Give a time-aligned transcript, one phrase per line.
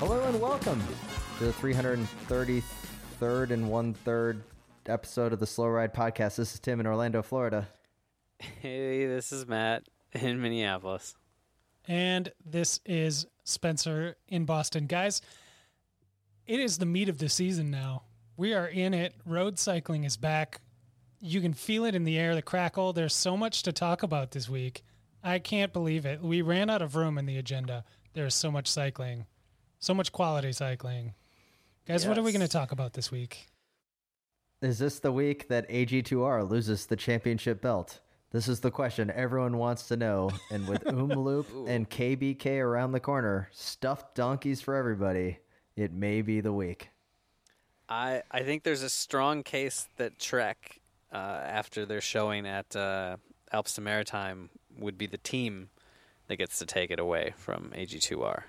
[0.00, 0.82] Hello and welcome
[1.38, 4.42] to the 333rd and one third
[4.86, 6.36] episode of the Slow Ride Podcast.
[6.36, 7.68] This is Tim in Orlando, Florida.
[8.38, 11.14] Hey, this is Matt in Minneapolis.
[11.86, 14.86] And this is Spencer in Boston.
[14.86, 15.22] Guys,
[16.46, 18.02] it is the meat of the season now.
[18.36, 19.14] We are in it.
[19.26, 20.60] Road cycling is back.
[21.20, 22.92] You can feel it in the air, the crackle.
[22.92, 24.82] There's so much to talk about this week.
[25.22, 26.22] I can't believe it.
[26.22, 27.84] We ran out of room in the agenda.
[28.14, 29.26] There's so much cycling,
[29.78, 31.14] so much quality cycling.
[31.86, 33.48] Guys, what are we going to talk about this week?
[34.62, 38.00] Is this the week that AG2R loses the championship belt?
[38.30, 40.30] This is the question everyone wants to know.
[40.50, 45.38] And with Omloop and KBK around the corner, stuffed donkeys for everybody,
[45.76, 46.90] it may be the week.
[47.88, 50.79] I I think there's a strong case that Trek,
[51.12, 53.16] uh, after their showing at uh,
[53.52, 55.68] Alps to Maritime, would be the team
[56.28, 58.42] that gets to take it away from AG2R.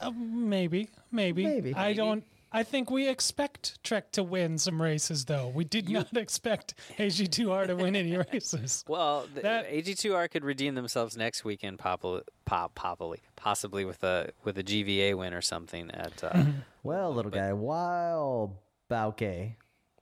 [0.00, 1.44] Uh, maybe, maybe.
[1.44, 1.74] Maybe.
[1.74, 2.24] I don't.
[2.54, 5.48] I think we expect Trek to win some races, though.
[5.48, 8.84] We did not expect AG2R to win any races.
[8.88, 14.58] Well, That- AG2R could redeem themselves next weekend, popul- pop, possibly, possibly with a with
[14.58, 16.22] a GVA win or something at.
[16.22, 16.44] Uh,
[16.84, 19.54] Well, little guy, while Bauke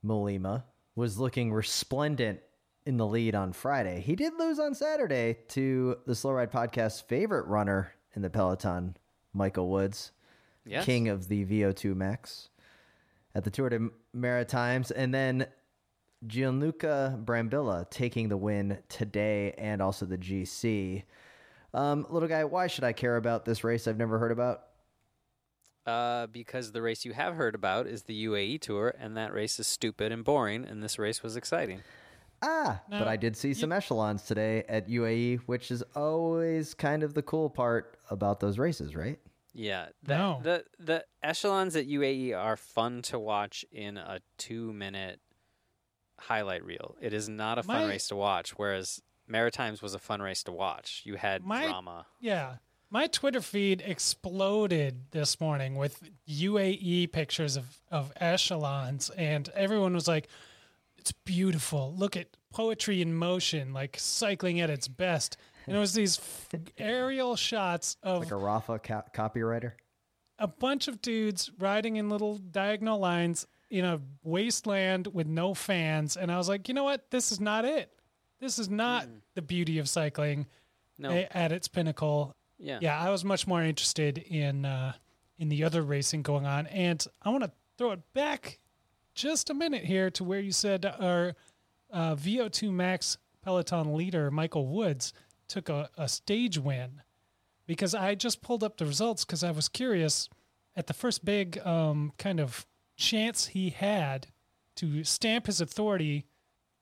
[0.05, 0.63] Mollema
[1.01, 2.41] was looking resplendent
[2.87, 7.01] in the lead on Friday, he did lose on Saturday to the Slow Ride Podcast's
[7.01, 8.97] favorite runner in the Peloton,
[9.33, 10.13] Michael Woods,
[10.65, 10.85] Yes.
[10.85, 12.51] king of the VO2 Max
[13.35, 14.91] at the Tour de Maritimes.
[14.91, 15.47] And then
[16.27, 21.05] Gianluca Brambilla taking the win today and also the GC.
[21.73, 24.65] Um, little guy, why should I care about this race I've never heard about?
[25.91, 29.59] Uh, because the race you have heard about is the UAE Tour, and that race
[29.59, 31.81] is stupid and boring, and this race was exciting.
[32.43, 37.15] Ah, but I did see some echelons today at UAE, which is always kind of
[37.15, 39.19] the cool part about those races, right?
[39.53, 40.41] Yeah, the, No.
[40.43, 45.21] the the echelons at UAE are fun to watch in a two minute
[46.21, 46.97] highlight reel.
[47.01, 50.43] It is not a fun My- race to watch, whereas Maritimes was a fun race
[50.45, 51.03] to watch.
[51.05, 52.07] You had My- drama.
[52.21, 52.57] Yeah.
[52.93, 60.09] My Twitter feed exploded this morning with UAE pictures of, of echelons, and everyone was
[60.09, 60.27] like,
[60.99, 61.95] it's beautiful.
[61.97, 65.37] Look at poetry in motion, like cycling at its best.
[65.67, 69.73] And it was these f- aerial shots of Like a Rapha co- copywriter.
[70.41, 76.17] a bunch of dudes riding in little diagonal lines in a wasteland with no fans.
[76.17, 77.09] And I was like, you know what?
[77.13, 77.93] This is not it.
[78.41, 79.19] This is not hmm.
[79.35, 80.49] the beauty of cycling
[80.99, 82.35] No, at its pinnacle.
[82.61, 84.93] Yeah, Yeah, I was much more interested in uh,
[85.39, 88.59] in the other racing going on, and I want to throw it back
[89.15, 91.35] just a minute here to where you said our
[91.93, 95.13] uh, VO2 Max Peloton leader Michael Woods
[95.49, 97.03] took a, a stage win.
[97.67, 100.29] Because I just pulled up the results because I was curious
[100.75, 102.67] at the first big um, kind of
[102.97, 104.27] chance he had
[104.77, 106.27] to stamp his authority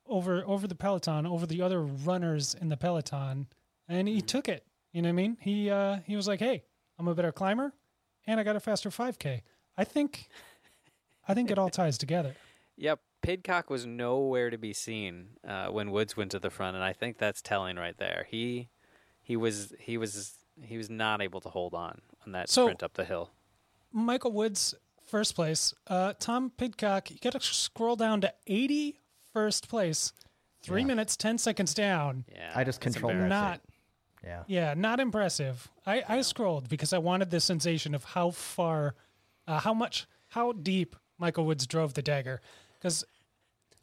[0.07, 3.47] over over the peloton over the other runners in the peloton
[3.87, 6.63] and he took it you know what i mean he uh he was like hey
[6.99, 7.73] i'm a better climber
[8.27, 9.43] and i got a faster 5k
[9.77, 10.29] i think
[11.27, 12.35] i think it all ties together
[12.81, 13.01] Yep.
[13.23, 16.93] Pidcock was nowhere to be seen uh, when Woods went to the front, and I
[16.93, 18.25] think that's telling right there.
[18.31, 18.69] He
[19.21, 22.85] he was he was he was not able to hold on on that So- sprint
[22.85, 23.33] up the hill.
[23.93, 30.13] michael woods first place uh tom pidcock you gotta scroll down to 81st place
[30.63, 30.87] three Yeah.
[30.87, 33.51] minutes 10 seconds down Yeah, I just it's controlled that embarrassing.
[33.51, 33.61] not
[34.29, 34.43] Yeah.
[34.47, 35.71] Yeah, not impressive.
[35.87, 38.95] I, I scrolled because I wanted the sensation of how far,
[39.47, 42.43] uh, how much, how deep Michael Woods drove the dagger.
[42.75, 43.05] Because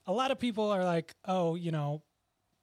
[0.05, 2.03] a lot of people are like, oh, you know,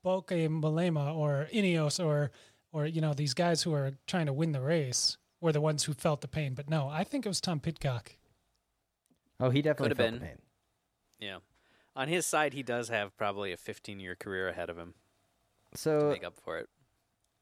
[0.04, 2.30] Bauke Mollema or Ineos or,
[2.72, 5.82] or, you know, these guys who are trying to win the race were the ones
[5.82, 6.54] who felt the pain.
[6.54, 8.12] But no, I think it was Tom Pidcock.
[9.40, 10.38] Oh, he definitely Could felt have the pain.
[11.18, 11.38] Yeah.
[11.96, 14.94] On his side, he does have probably a 15 year career ahead of him
[15.72, 16.68] to So, make up for it.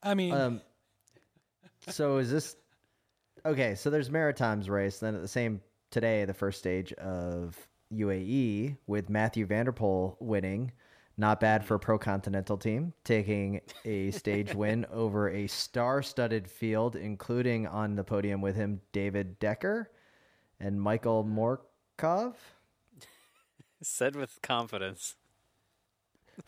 [0.02, 0.60] I mean, um,
[1.88, 2.56] so is this
[3.44, 3.74] okay?
[3.74, 4.98] So there's Maritimes race.
[4.98, 5.60] Then at the same
[5.90, 7.56] today, the first stage of
[7.92, 10.72] UAE with Mathieu van der Poel winning.
[11.16, 16.48] Not bad for a pro continental team, taking a stage win over a star studded
[16.48, 19.86] field, including on the podium with him David Dekker
[20.58, 22.34] and Michael Morkov.
[23.82, 25.16] Said with confidence.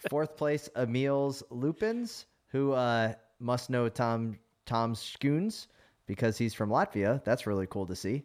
[0.08, 5.66] Fourth place, Emils Liepins, who uh, must know Tom Tom Skujins
[6.06, 7.22] because he's from Latvia.
[7.24, 8.22] That's really cool to see.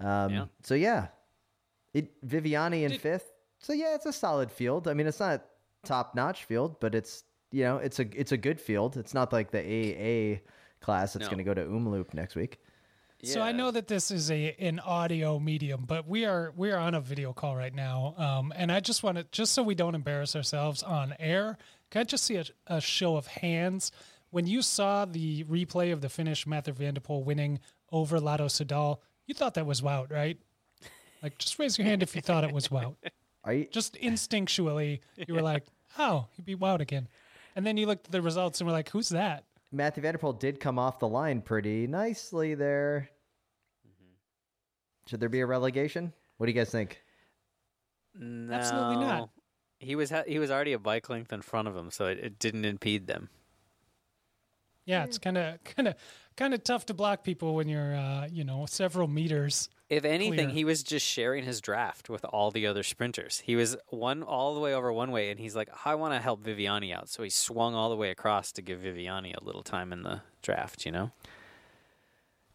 [0.00, 0.44] Um, Yeah.
[0.62, 1.08] So yeah,
[1.92, 3.30] it Viviani in Did- fifth.
[3.58, 4.88] So yeah, it's a solid field.
[4.88, 5.44] I mean, it's not
[5.84, 8.96] top notch field, but it's you know it's a it's a good field.
[8.96, 10.40] It's not like the AA
[10.84, 11.30] class that's No.
[11.30, 12.60] going to go to Omloop next week.
[13.22, 16.78] So I know that this is a an audio medium, but we are we are
[16.78, 19.74] on a video call right now, um, and I just want to just so we
[19.74, 21.56] don't embarrass ourselves on air.
[21.90, 23.92] Can I just see a, a show of hands
[24.34, 27.60] when you saw the replay of the finish Mather Vanderpool winning
[27.92, 28.98] over Lotto Soudal?
[29.26, 30.36] You thought that was Wout, right?
[31.22, 32.96] Like, just raise your hand if you thought it was Wout.
[33.44, 33.68] Are you?
[33.70, 35.62] Just instinctually, you were like,
[35.98, 37.06] "Oh, he beat Wout again,"
[37.54, 40.18] and then you looked at the results and were like, "Who's that?" Mathieu van der
[40.18, 43.10] Poel did come off the line pretty nicely there.
[43.86, 44.14] Mm-hmm.
[45.08, 46.12] Should there be a relegation?
[46.38, 47.00] What do you guys think?
[48.18, 48.52] No.
[48.52, 49.30] Absolutely not.
[49.78, 52.18] He was ha- he was already a bike length in front of him, so it,
[52.18, 53.28] it didn't impede them.
[54.86, 55.94] Yeah, it's kind of kind of
[56.36, 59.68] kind of tough to block people when you're uh, you know several meters.
[59.90, 60.48] If anything, Clear.
[60.48, 63.40] he was just sharing his draft with all the other sprinters.
[63.40, 66.20] He was one all the way over one way, and he's like, "I want to
[66.20, 69.62] help Viviani out," so he swung all the way across to give Viviani a little
[69.62, 70.84] time in the draft.
[70.86, 71.10] You know?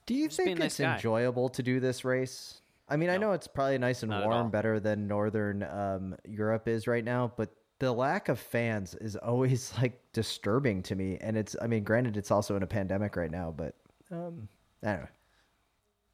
[0.06, 0.96] Do you Just think it's guy.
[0.96, 2.62] enjoyable to do this race?
[2.88, 4.32] I mean, I know it's probably nice and Not at all.
[4.32, 7.50] warm, better than northern um, Europe is right now, but
[7.80, 11.18] the lack of fans is always like disturbing to me.
[11.22, 13.76] And it's, I mean, granted, it's also in a pandemic right now, but
[14.12, 14.48] um,
[14.84, 15.08] I don't know.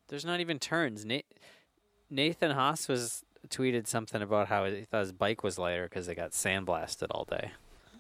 [0.08, 1.06] There's not even turns.
[2.10, 6.16] Nathan Haas was tweeted something about how he thought his bike was lighter because it
[6.16, 7.52] got sandblasted all day.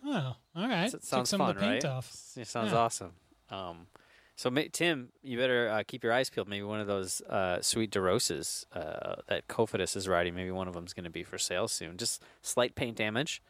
[0.06, 0.86] Oh, all right.
[0.86, 1.92] It Took sounds some fun, of the paint right?
[1.92, 2.16] off.
[2.38, 2.78] It sounds Yeah.
[2.78, 3.14] awesome.
[3.50, 3.88] Um,
[4.36, 6.48] so Tim, you better uh, keep your eyes peeled.
[6.48, 10.36] Maybe one of those uh, sweet DeRosas uh, that Cofidis is riding.
[10.36, 11.98] Maybe one of them's going to be for sale soon.
[11.98, 13.42] Just slight paint damage,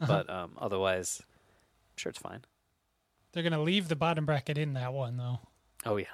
[0.00, 0.06] Uh-huh.
[0.26, 2.40] but um, otherwise, I'm sure it's fine.
[3.32, 5.38] They're gonna leave the bottom bracket in that one though.
[5.86, 6.06] Oh yeah,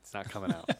[0.00, 0.68] it's not coming out.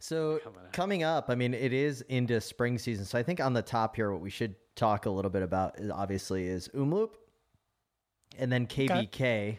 [0.00, 0.72] So Coming out.
[0.72, 3.04] coming up, I mean, it is into spring season.
[3.04, 5.80] So I think on the top here, what we should talk a little bit about
[5.80, 7.14] is obviously is Omloop,
[8.38, 9.58] and then KBK.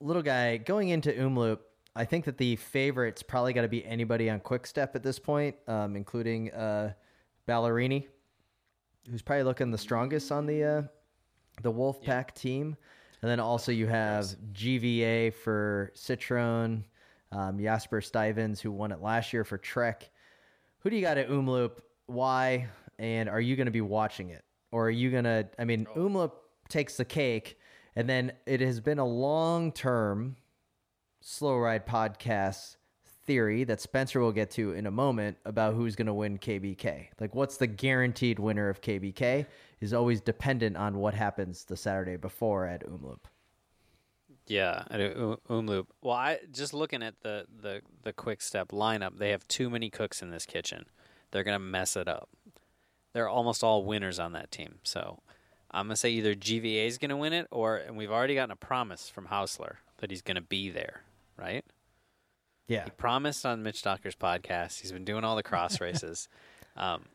[0.00, 1.58] Little guy going into Omloop.
[1.94, 5.18] I think that the favorite's probably got to be anybody on Quick Step at this
[5.18, 6.92] point, um, including uh,
[7.48, 8.06] Ballerini,
[9.10, 10.82] who's probably looking the strongest on the uh,
[11.62, 12.76] the Wolfpack team.
[13.22, 16.84] And then also you have GVA for Citroen,
[17.32, 20.08] um, Jasper Stuyvens, who won it last year for Trek.
[20.80, 21.78] Who do you got at Omloop?
[22.06, 22.68] Why?
[22.98, 24.44] And are you going to be watching it?
[24.70, 26.32] Or are you going to, I mean, Omloop
[26.68, 27.58] takes the cake.
[27.96, 30.36] And then it has been a long term
[31.20, 32.76] slow ride podcast
[33.28, 37.08] theory that Spencer will get to in a moment about who's going to win KBK.
[37.20, 39.44] Like, what's the guaranteed winner of KBK
[39.80, 43.20] is always dependent on what happens the Saturday before at Omloop.
[44.46, 45.86] yeah, at Omloop.
[46.02, 49.18] Well, I just looking at the the the quick step lineup.
[49.18, 50.86] They have too many cooks in this kitchen.
[51.30, 52.30] They're gonna mess it up.
[53.12, 54.78] They're almost all winners on that team.
[54.82, 55.20] So
[55.70, 58.56] I'm gonna say either GVA is gonna win it, or and we've already gotten a
[58.56, 61.02] promise from Haussler that he's gonna be there,
[61.36, 61.64] right?
[62.68, 62.84] Yeah.
[62.84, 64.80] He promised on Mitch Docker's podcast.
[64.80, 66.28] He's been doing all the cross races.
[66.76, 67.06] Um,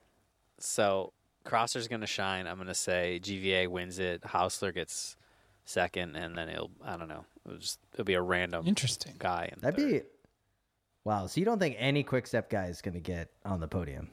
[0.60, 1.14] so
[1.46, 2.48] Crosser's going to shine.
[2.48, 4.22] I'm going to say GVA wins it.
[4.24, 5.16] Haussler gets
[5.66, 7.26] second, and then it'll I don't know.
[7.46, 9.14] It'll just it'll be a random Interesting.
[9.20, 9.50] guy.
[9.54, 9.90] In That'd third.
[9.90, 10.02] be
[11.04, 11.28] wow.
[11.28, 14.10] So you don't think any quick step guy is going to get on the podium?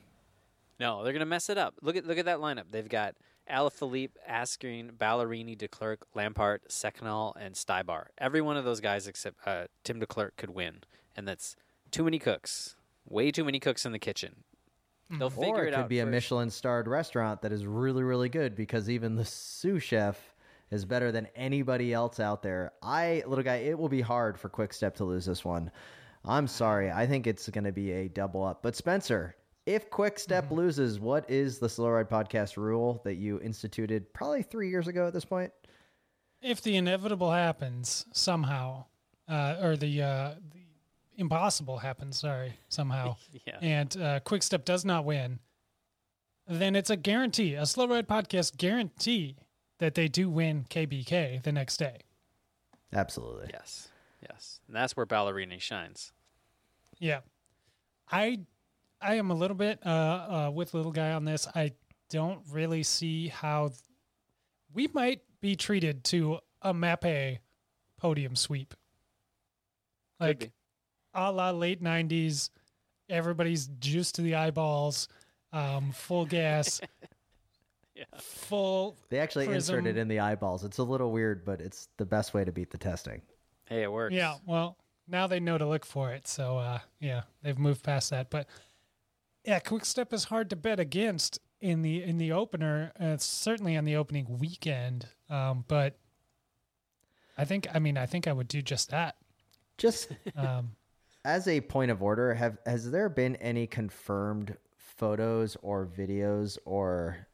[0.79, 1.03] no.
[1.05, 1.75] They're going to mess it up.
[1.83, 2.65] Look at look at that lineup.
[2.71, 3.15] They've got
[3.51, 8.07] Alaphilippe, Asgreen, Ballerini, Declercq, Lampaert, Sénéchal, and Stybar.
[8.19, 10.83] Every one of those guys except uh, Tim Declercq could win,
[11.17, 11.57] and that's
[11.90, 12.76] too many cooks.
[13.09, 14.45] Way too many cooks in the kitchen.
[15.19, 15.88] They'll figure or it, it could out.
[15.88, 16.07] be a.
[16.07, 20.35] Michelin starred restaurant that is really, really good because even the sous chef
[20.71, 22.71] is better than anybody else out there.
[22.81, 25.73] I, little guy, it will be hard for Quick Step to lose this one.
[26.25, 26.93] I'm sorry.
[26.93, 28.62] I think it's going to be a double up.
[28.62, 29.35] But Spencer,
[29.67, 30.55] if Quick Step Mm-hmm.
[30.55, 35.09] loses, what is the Slow Ride Podcast rule that you instituted probably three years ago
[35.09, 35.50] at this point?
[36.40, 38.85] If the inevitable happens somehow,
[39.29, 40.60] uh, or the uh, the
[41.21, 43.59] impossible happens, sorry, somehow, Yeah.
[43.61, 45.39] and uh, Quickstep does not win,
[46.49, 49.37] then it's a guarantee, a slow ride podcast guarantee
[49.79, 51.99] that they do win KBK the next day.
[52.93, 53.50] Absolutely.
[53.53, 53.89] Yes.
[54.29, 54.61] Yes.
[54.67, 56.12] And that's where Ballerini shines.
[56.99, 57.21] Yeah,
[58.11, 58.41] I
[59.00, 61.47] I am a little bit uh, uh, with little guy on this.
[61.55, 61.73] I
[62.11, 63.71] don't really see how
[64.75, 67.39] we might be treated to a Mapei
[67.97, 68.75] podium sweep.
[70.21, 70.50] Could Like be.
[71.14, 72.50] A la late '90s,
[73.09, 75.09] everybody's juiced to the eyeballs,
[75.52, 76.81] um, full gas,
[77.95, 78.05] Yeah.
[78.19, 78.97] full.
[79.11, 80.64] They actually insert it in the eyeballs.
[80.64, 83.21] It's a little weird, but it's the best way to beat the testing.
[83.67, 84.14] Hey, it works.
[84.14, 88.11] Yeah, well, now they know to look for it, so uh, yeah, they've moved past
[88.11, 88.31] that.
[88.31, 88.47] But
[89.45, 92.93] yeah, Quick Step is hard to bet against in the in the opener.
[92.99, 95.99] Uh, certainly on the opening weekend, um, but
[97.37, 99.17] I think I mean I think I would do just that.
[99.79, 100.73] Just Um,
[101.25, 107.27] as a point of order, have has there been any confirmed photos or videos or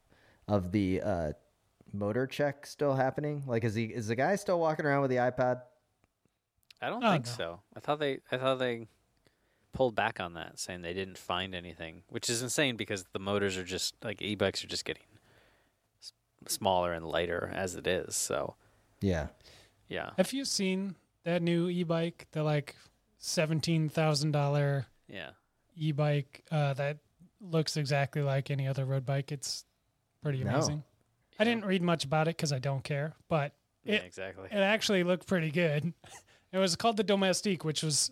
[0.48, 1.32] of the uh,
[1.92, 3.42] motor check still happening?
[3.46, 5.62] Like, is he is the guy still walking around with the iPad?
[6.82, 7.32] I don't Oh, think no.
[7.32, 7.60] so.
[7.74, 8.86] I thought they I thought they
[9.72, 13.56] pulled back on that, saying they didn't find anything, which is insane because the motors
[13.56, 15.02] are just like e-bikes are just getting
[16.00, 16.12] s-
[16.48, 18.16] smaller and lighter as it is.
[18.16, 18.54] So
[19.00, 19.28] Yeah.
[19.88, 22.26] yeah, have you seen that new e-bike?
[22.32, 22.76] The like
[23.18, 25.30] seventeen thousand dollar yeah.
[25.76, 26.98] e-bike uh, that
[27.40, 29.32] looks exactly like any other road bike.
[29.32, 29.64] It's
[30.22, 30.50] pretty No.
[30.50, 30.82] amazing.
[31.38, 33.52] I didn't read much about it because I don't care, but
[33.84, 34.48] Yeah, it exactly.
[34.50, 35.92] it actually looked pretty good.
[36.52, 38.10] It was called the Domestique, which was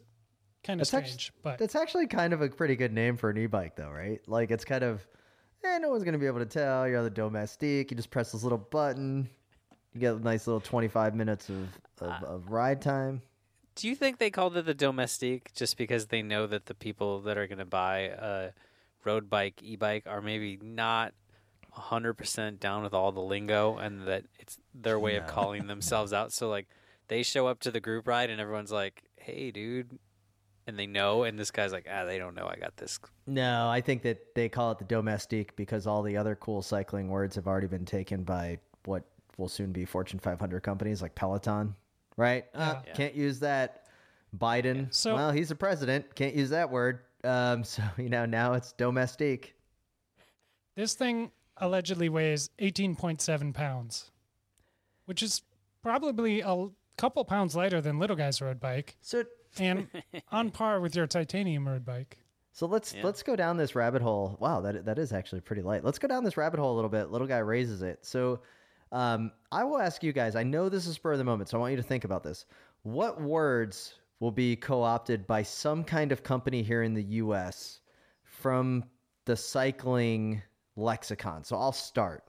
[0.64, 3.30] kind of That's actu- strange, but That's actually kind of a pretty good name for
[3.30, 4.20] an e-bike, though, right?
[4.26, 5.06] Like, it's kind of,
[5.62, 6.86] eh, no one's gonna be able to tell.
[6.86, 7.90] You're on the domestique.
[7.90, 9.30] You just press this little button.
[9.94, 11.68] You get a nice little 25 minutes of,
[12.00, 13.22] of, of ride time.
[13.76, 17.20] Do you think they called it the Domestique just because they know that the people
[17.22, 18.50] that are going to buy a
[19.04, 21.12] road bike, e-bike, are maybe not
[21.76, 26.32] 100% down with all the lingo and that it's their way of calling themselves out?
[26.32, 26.68] So, like,
[27.08, 29.98] they show up to the group ride and everyone's like, hey, dude.
[30.66, 32.98] And they know, and this guy's like, ah, they don't know I got this.
[33.26, 37.08] No, I think that they call it the domestique because all the other cool cycling
[37.08, 39.04] words have already been taken by what
[39.36, 41.74] will soon be Fortune 500 companies like Peloton,
[42.16, 42.44] right?
[42.54, 42.92] Uh, Yeah.
[42.94, 43.80] Can't use that.
[44.36, 46.14] Biden, So- well, he's the president.
[46.16, 47.00] Can't use that word.
[47.22, 49.54] Um, so you know now it's domestique.
[50.76, 54.10] this thing allegedly weighs 18.7 pounds,
[55.06, 55.42] which is
[55.82, 56.66] probably a
[56.96, 59.24] couple pounds lighter than Little Guy's road bike So
[59.58, 59.86] and
[60.32, 62.18] on par with your titanium road bike.
[62.52, 63.02] So let's Yeah.
[63.04, 64.36] let's go down this rabbit hole.
[64.40, 65.84] Wow, that that is actually pretty light.
[65.84, 67.10] Let's go down this rabbit hole a little bit.
[67.10, 68.04] Little guy raises it.
[68.04, 68.40] So
[68.92, 70.36] um, I will ask you guys.
[70.36, 72.22] I know this is spur of the moment, so I want you to think about
[72.22, 72.46] this.
[72.82, 77.80] What words will be co-opted by some kind of company here in the U.S.
[78.22, 78.84] from
[79.24, 80.42] the cycling
[80.76, 81.44] lexicon?
[81.44, 82.24] So I'll start.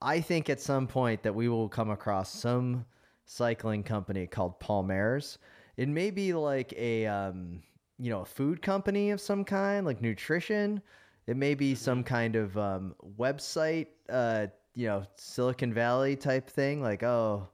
[0.00, 2.84] I think at some point that we will come across some
[3.26, 5.38] cycling company called Palmares.
[5.76, 7.62] It may be like a um,
[7.98, 10.82] you know a food company of some kind, like nutrition.
[11.26, 14.46] It may be some kind of um, website, uh,
[14.78, 17.48] you know, Silicon Valley type thing, like oh,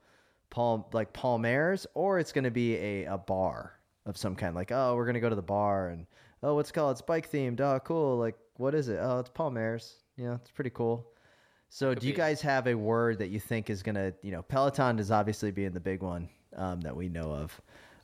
[0.51, 3.73] Palm like Palmares, or it's going to be a, a bar
[4.05, 6.07] of some kind, like oh, we're going to go to the bar and
[6.43, 6.93] oh, what's it called?
[6.93, 7.63] It's bike themed.
[7.63, 8.19] Oh, cool.
[8.19, 8.99] Like what is it?
[9.01, 9.95] Oh, it's Palmares.
[10.19, 11.07] Yeah, it's pretty cool.
[11.71, 12.19] So, Could do you be.
[12.19, 15.73] guys have a word that you think is gonna, you know, Peloton is obviously being
[15.73, 17.59] the big one um, that we know of,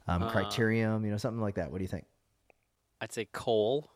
[0.09, 1.71] um, Uh, Criterium, you know, something like that.
[1.71, 2.07] What do you think?
[3.03, 3.91] I'd say Cole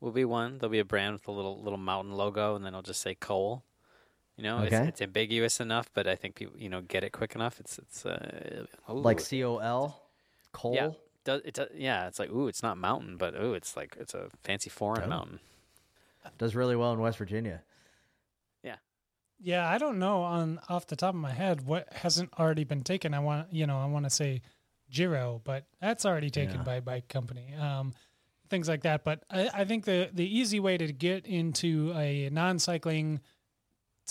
[0.00, 0.58] will be one.
[0.58, 3.14] There'll be a brand with a little little mountain logo, and then it'll just say
[3.14, 3.64] Cole.
[4.42, 4.76] You know, Okay.
[4.78, 7.60] it's, it's ambiguous enough, but I think people, you know, get it quick enough.
[7.60, 10.02] It's it's uh, Like ooh, C O L,
[10.50, 10.74] Cole.
[10.74, 10.90] Yeah.
[11.22, 14.14] does it does, yeah, it's like ooh, it's not mountain, but ooh, it's like it's
[14.14, 15.08] a fancy foreign Oh.
[15.08, 15.38] mountain.
[16.38, 17.62] Does really well in West Virginia.
[18.64, 18.76] Yeah,
[19.40, 22.82] Yeah, I don't know on off the top of my head what hasn't already been
[22.82, 23.14] taken.
[23.14, 24.42] I want you know I want to say
[24.90, 26.62] Giro, but that's already taken Yeah.
[26.64, 27.54] by a bike company.
[27.54, 27.92] Um,
[28.50, 29.04] things like that.
[29.04, 33.20] But I, I think the the easy way to get into a non-cycling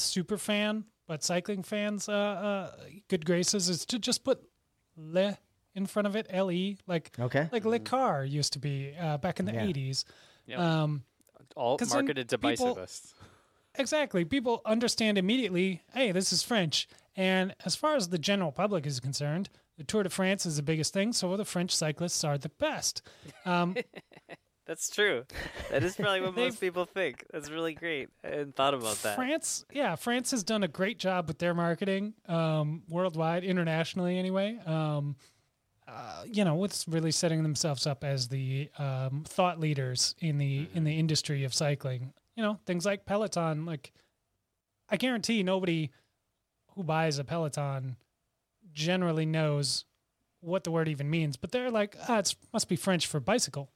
[0.01, 2.75] super fan but cycling fans uh, uh,
[3.09, 4.39] good graces is to just put
[4.95, 5.37] le
[5.73, 7.47] in front of it, L E, like Okay.
[7.51, 9.63] like Le Car used to be uh, back in the Yeah.
[9.65, 10.03] eighties.
[10.47, 10.59] Yep.
[10.59, 11.03] Um,
[11.55, 13.13] All 'cause then marketed to people- bicyclists.
[13.75, 14.25] Exactly.
[14.25, 16.89] People understand immediately, hey, this is French.
[17.15, 20.61] And as far as the general public is concerned, the Tour de France is the
[20.63, 23.01] biggest thing, so the French cyclists are the best.
[23.45, 23.75] Um,
[24.71, 25.25] That's true.
[25.69, 27.25] That is probably what most people think.
[27.29, 28.07] That's really great.
[28.23, 29.17] I hadn't thought about that.
[29.17, 34.57] France, yeah, France has done a great job with their marketing um, worldwide, internationally anyway.
[34.65, 35.17] Um,
[35.89, 40.69] uh, you know, with really setting themselves up as the um, thought leaders in the
[40.73, 42.13] in the industry of cycling.
[42.37, 43.65] You know, things like Peloton.
[43.65, 43.91] Like,
[44.87, 45.91] I guarantee nobody
[46.75, 47.97] who buys a Peloton
[48.71, 49.83] generally knows
[50.39, 53.69] what the word even means, but they're like, ah, it must be French for bicycle.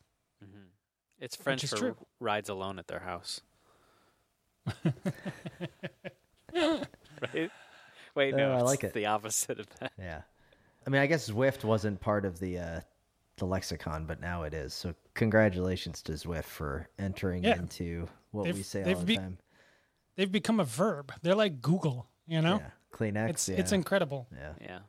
[1.20, 1.96] It's French for true.
[2.20, 3.42] rides alone at their house.
[6.54, 7.52] right?
[8.16, 8.94] Wait, Oh, no, I it's like it.
[8.94, 9.92] the opposite of that.
[10.00, 10.22] Yeah.
[10.86, 12.80] I mean, I guess Zwift wasn't part of the uh,
[13.38, 14.74] the lexicon, but now it is.
[14.74, 17.58] So congratulations to Zwift for entering Yeah.
[17.58, 19.38] into what They've- we say all the be- time.
[20.16, 21.12] They've become a verb.
[21.24, 22.60] They're like Google, you know?
[22.60, 22.70] Yeah.
[22.94, 23.30] Kleenex.
[23.32, 23.56] It's yeah.
[23.58, 24.28] it's incredible.
[24.34, 24.54] yeah.
[24.62, 24.80] Yeah.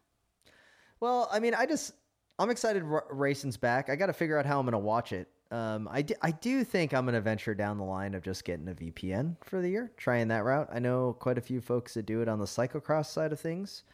[1.01, 1.93] Well, I mean, I just
[2.39, 3.91] I'm excited r- racing's back.
[3.91, 5.29] I got to figure out how I'm going to watch it.
[5.51, 8.45] Um, I, d- I do think I'm going to venture down the line of just
[8.45, 10.69] getting a VPN for the year, trying that route.
[10.73, 13.85] I know quite a few folks that do it on the cyclocross side of things.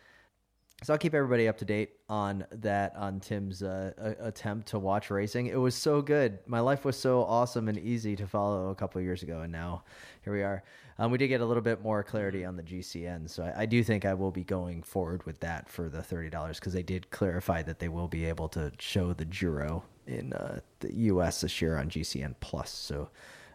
[0.83, 5.11] So I'll keep everybody up to date on that on Tim's uh, attempt to watch
[5.11, 5.47] racing.
[5.47, 6.41] It was so good.
[6.47, 9.85] My life was so awesome and easy to follow a couple years ago, and now
[10.25, 10.65] here we are.
[10.99, 13.67] Um, we did get a little bit more clarity on the GCN, so I, I
[13.67, 16.83] do think I will be going forward with that for the thirty dollars because they
[16.83, 21.43] did clarify that they will be able to show the Giro in uh, the U.S.
[21.43, 22.71] this year on GCN Plus.
[22.71, 23.09] So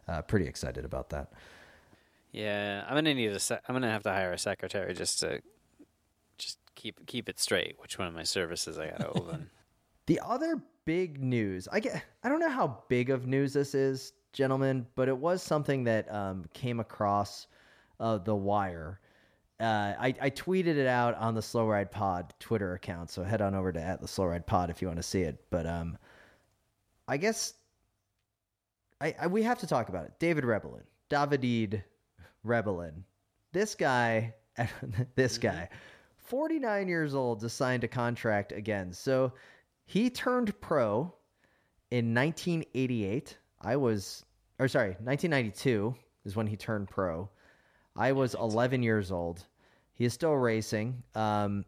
[0.08, 1.32] uh, pretty excited about that.
[2.32, 3.60] Yeah, I'm gonna need a.
[3.68, 5.42] I'm gonna have to hire a secretary just to
[6.88, 7.76] keep keep it straight.
[7.80, 9.50] Which one of my services I gotta open?
[10.08, 14.14] The other big news, I get, I don't know how big of news this is,
[14.32, 17.48] gentlemen, but it was something that um, came across
[18.00, 19.02] uh, the wire.
[19.60, 23.42] Uh, I, I tweeted it out on the Slow Ride Pod Twitter account, so head
[23.42, 25.44] on over to at the Slow Ride Pod if you want to see it.
[25.50, 25.98] But um,
[27.10, 27.56] I guess
[29.02, 30.14] I, I we have to talk about it.
[30.20, 31.84] David Rebellin, Davidid
[32.46, 33.04] Rebellin,
[33.52, 34.36] this guy,
[35.16, 35.68] this guy,
[36.28, 38.92] 49 years old, just signed a contract again.
[38.92, 39.32] So
[39.86, 41.14] he turned pro
[41.90, 43.38] in 1988.
[43.62, 44.26] I was,
[44.60, 47.30] or sorry, 1992 is when he turned pro.
[47.96, 49.46] I was 11 years old.
[49.94, 51.02] He is still racing.
[51.16, 51.64] Um,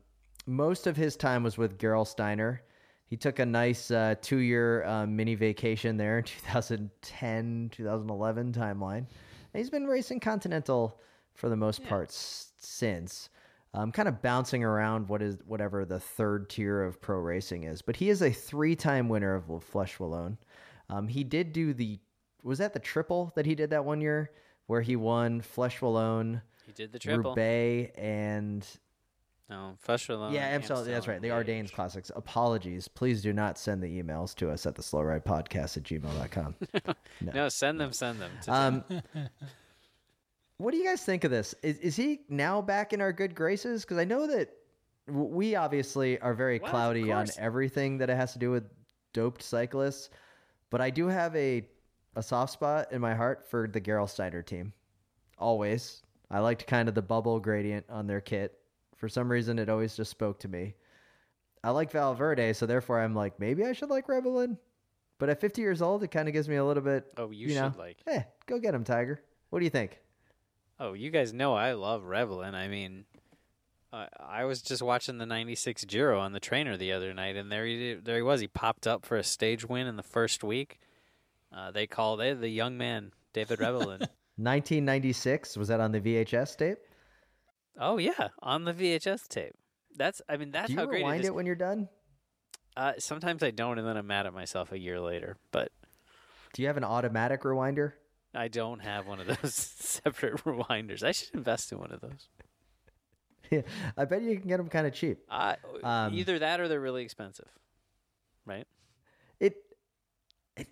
[0.45, 2.59] most of his time was with Gerolsteiner.
[3.05, 8.97] He took a nice uh, two year uh, mini vacation there in 2010, 2011 timeline.
[8.97, 9.07] And
[9.53, 10.99] he's been racing Continental
[11.33, 13.29] for the most part s- since.
[13.73, 17.83] Um, kind of bouncing around what is whatever the third tier of pro racing is,
[17.83, 20.37] but he is a three-time winner of Le Flèche Wallonne.
[20.89, 21.99] Um, he did do the
[22.41, 24.31] was that the triple that he did that one year
[24.65, 27.31] where he won Flèche Wallonne, he did the triple.
[27.31, 28.65] Roubaix, and
[29.51, 30.33] No, Flesh alone.
[30.33, 31.21] yeah, Amstel, that's right.
[31.21, 32.11] The Ardennes Classics.
[32.15, 32.87] Apologies.
[32.87, 36.55] Please do not send the emails to us at the slow ride podcast at gmail.com.
[37.33, 38.31] No, send them, send them.
[38.45, 38.83] To Um,
[40.59, 41.55] what do you guys think of this?
[41.63, 43.83] Is, is he now back in our good graces?
[43.83, 44.49] Because I know that
[45.07, 48.65] we obviously are very Well, cloudy on everything that it has to do with
[49.13, 50.09] doped cyclists,
[50.69, 51.65] but I do have a
[52.15, 54.73] a soft spot in my heart for the Gerolsteiner team.
[55.37, 58.59] Always, I liked kind of the bubble gradient on their kit.
[58.97, 60.75] For some reason, it always just spoke to me.
[61.63, 64.57] I like Valverde, so therefore I'm like, maybe I should like Rebellin.
[65.19, 67.05] But at 50 years old, it kind of gives me a little bit.
[67.17, 67.97] oh, you, you should know, like.
[68.05, 69.21] Hey, go get him, Tiger.
[69.49, 69.99] What do you think?
[70.79, 72.55] Oh, you guys know I love Rebellin.
[72.55, 73.05] I mean,
[73.91, 77.51] uh, I was just watching the '96 Giro on the trainer the other night, and
[77.51, 78.39] there he there he was.
[78.41, 80.79] He popped up for a stage win in the first week.
[81.55, 83.99] Uh, they called it the young man, David Rebellin.
[84.37, 86.77] 1996 was that on the VHS tape?
[87.77, 89.53] oh yeah, on the VHS tape.
[89.97, 91.27] That's I mean that's do you how great rewind it is.
[91.29, 91.89] it when you're done?
[92.77, 95.35] Uh, sometimes I don't, and then I'm mad at myself a year later.
[95.51, 95.71] But
[96.53, 97.93] Do you have an automatic rewinder?
[98.33, 101.03] I don't have one of those separate rewinders.
[101.03, 102.27] I should invest in one of those.
[103.51, 103.61] Yeah,
[103.97, 105.17] I bet you can get them kind of cheap.
[105.27, 107.47] Uh, Um, either that or they're really expensive,
[108.45, 108.67] right?
[109.39, 109.55] It,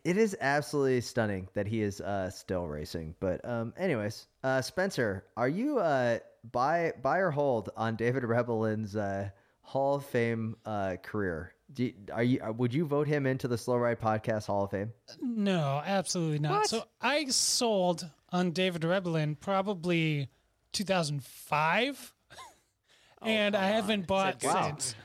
[0.03, 3.15] it is absolutely stunning that he is uh, still racing.
[3.19, 6.19] But um, anyways, uh, Spencer, are you uh,
[6.51, 9.29] buy buy or hold on David Rebellin's uh,
[9.61, 11.53] Hall of Fame uh, career?
[11.73, 14.63] Do you, are you uh, would you vote him into the Slow Ride Podcast Hall
[14.63, 14.91] of Fame?
[15.21, 16.51] No, absolutely not.
[16.51, 16.67] What?
[16.67, 20.29] So I sold on David Rebellin probably
[20.71, 22.13] 2005,
[23.21, 24.63] and I haven't bought Said good.
[24.81, 24.95] since.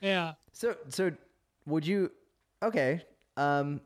[0.00, 0.34] Yeah.
[0.52, 1.12] So so
[1.66, 2.10] would you
[2.62, 3.02] okay,
[3.36, 3.80] um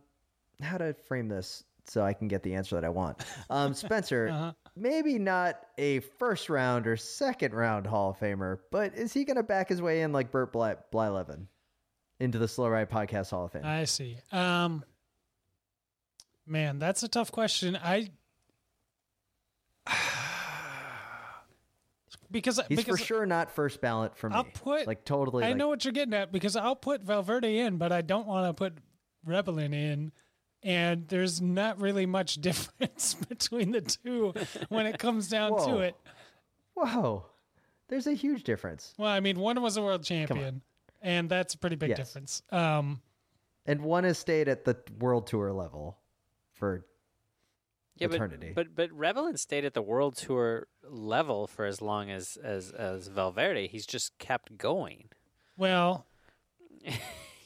[0.63, 3.25] how to frame this so I can get the answer that I want.
[3.51, 4.53] Um Spencer, Uh-huh.
[4.77, 9.37] maybe not a first round or second round Hall of Famer, but is he going
[9.37, 11.47] to back his way in like Bert Bly- Blyleven
[12.23, 13.65] into the Slow Ride Podcast Hall of Fame?
[13.65, 14.17] I see.
[14.31, 14.85] Um,
[16.47, 17.77] man, that's a tough question.
[17.83, 18.11] I
[22.31, 24.37] because He's because for sure not first ballot for me.
[24.37, 27.59] I'll put like totally I like, know what you're getting at because I'll put Valverde
[27.59, 28.75] in, but I don't want to put
[29.27, 30.13] Rebellin in.
[30.65, 34.33] And there's not really much difference between the two
[34.69, 35.67] when it comes down Whoa.
[35.67, 35.97] to it.
[36.75, 37.27] Whoa.
[37.89, 38.95] There's a huge difference.
[38.97, 40.63] Well, I mean, one was a world champion,
[41.03, 41.99] and that's a pretty big Yes.
[41.99, 42.43] difference.
[42.51, 43.03] Um,
[43.67, 45.99] And one has stayed at the world tour level
[46.53, 46.87] for
[47.97, 48.53] Yeah, eternity.
[48.55, 53.09] But but Rebellin stayed at the World Tour level for as long as as as
[53.09, 53.67] Valverde.
[53.69, 55.11] He's just kept going.
[55.57, 56.07] Well,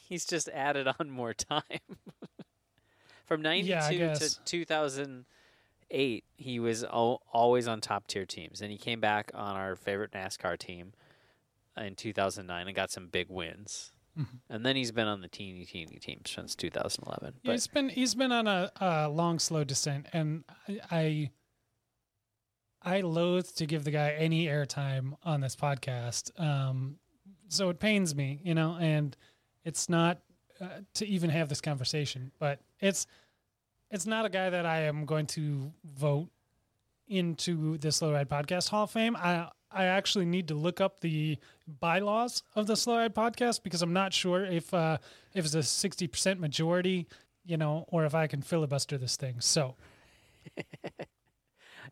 [0.07, 1.61] He's just added on more time.
[3.25, 4.35] From ninety Yeah, I two guess.
[4.35, 5.25] to two thousand
[5.91, 9.75] eight, he was al- always on top tier teams, and he came back on our
[9.75, 10.93] favorite NASCAR team
[11.81, 13.91] in two thousand nine and got some big wins.
[14.17, 14.37] Mm-hmm.
[14.49, 17.35] And then he's been on the teeny teeny teams since two thousand eleven.
[17.43, 21.31] Yeah, he's been he's been on a, a long, slow descent, and I, I
[22.81, 26.31] I loathe to give the guy any airtime on this podcast.
[26.39, 26.97] Um,
[27.47, 29.15] so it pains me, you know, and
[29.63, 30.19] it's not
[30.59, 33.05] uh, to even have this conversation, but it's
[33.91, 36.29] it's not a guy that I am going to vote
[37.07, 39.15] into the Slow Ride Podcast Hall of Fame.
[39.15, 43.81] I I actually need to look up the bylaws of the Slow Ride Podcast because
[43.81, 44.97] I'm not sure if uh,
[45.33, 47.07] if it's a sixty percent majority,
[47.45, 49.41] you know, or if I can filibuster this thing.
[49.41, 49.75] So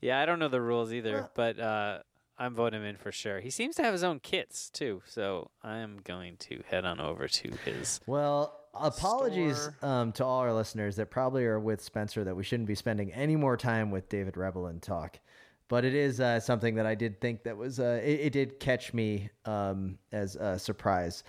[0.02, 2.00] Yeah, I don't know the rules either, but uh,
[2.38, 3.40] I'm voting him in for sure.
[3.40, 7.00] He seems to have his own kits too, so I am going to head on
[7.00, 8.00] over to his.
[8.06, 12.68] Well, apologies um, to all our listeners that probably are with Spencer that we shouldn't
[12.68, 15.20] be spending any more time with David Rebel and talk.
[15.68, 18.60] But it is uh, something that I did think that was, uh, it, it did
[18.60, 21.24] catch me um, as a surprise.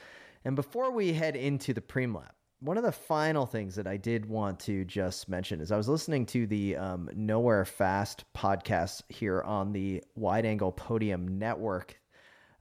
[0.44, 3.96] And before we head into the preem lap, one of the final things that I
[3.96, 9.02] did want to just mention is I was listening to the um, Nowhere Fast podcast
[9.08, 11.98] here on the Wide Angle Podium Network.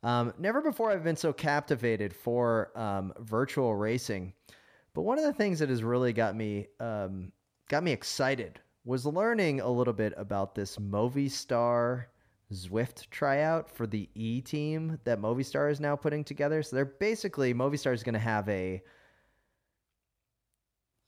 [0.03, 4.33] Um, never before I've been so captivated for um, virtual racing.
[4.93, 7.31] But one of the things that has really got me um,
[7.69, 12.06] got me excited was learning a little bit about this Movistar
[12.54, 16.62] Zwift tryout for the E team that Movistar is now putting together.
[16.62, 18.82] So they're basically Movistar is going to have a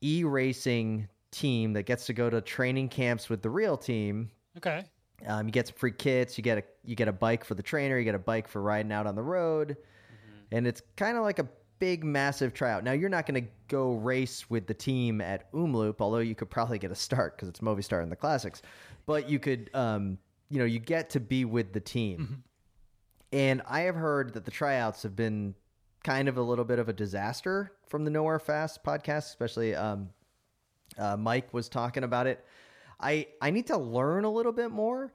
[0.04, 4.84] e racing team that gets to go to training camps with the real team okay,
[5.26, 6.38] um, you get some free kits.
[6.38, 7.98] You get a you get a bike for the trainer.
[7.98, 9.78] You get a bike for riding out on the road,
[10.52, 11.48] and it's kind of like a
[11.80, 12.84] big, massive tryout.
[12.84, 16.50] Now you're not going to go race with the team at Omloop, although you could
[16.50, 18.62] probably get a start because it's Movistar in the classics.
[19.06, 20.18] But you could, um,
[20.50, 22.44] you know, you get to be with the team.
[23.32, 25.56] And I have heard that the tryouts have been
[26.04, 30.10] kind of a little bit of a disaster from the Nowhere Fast podcast, especially um,
[30.98, 32.46] uh, Mike was talking about it.
[33.00, 35.12] I I need to learn a little bit more,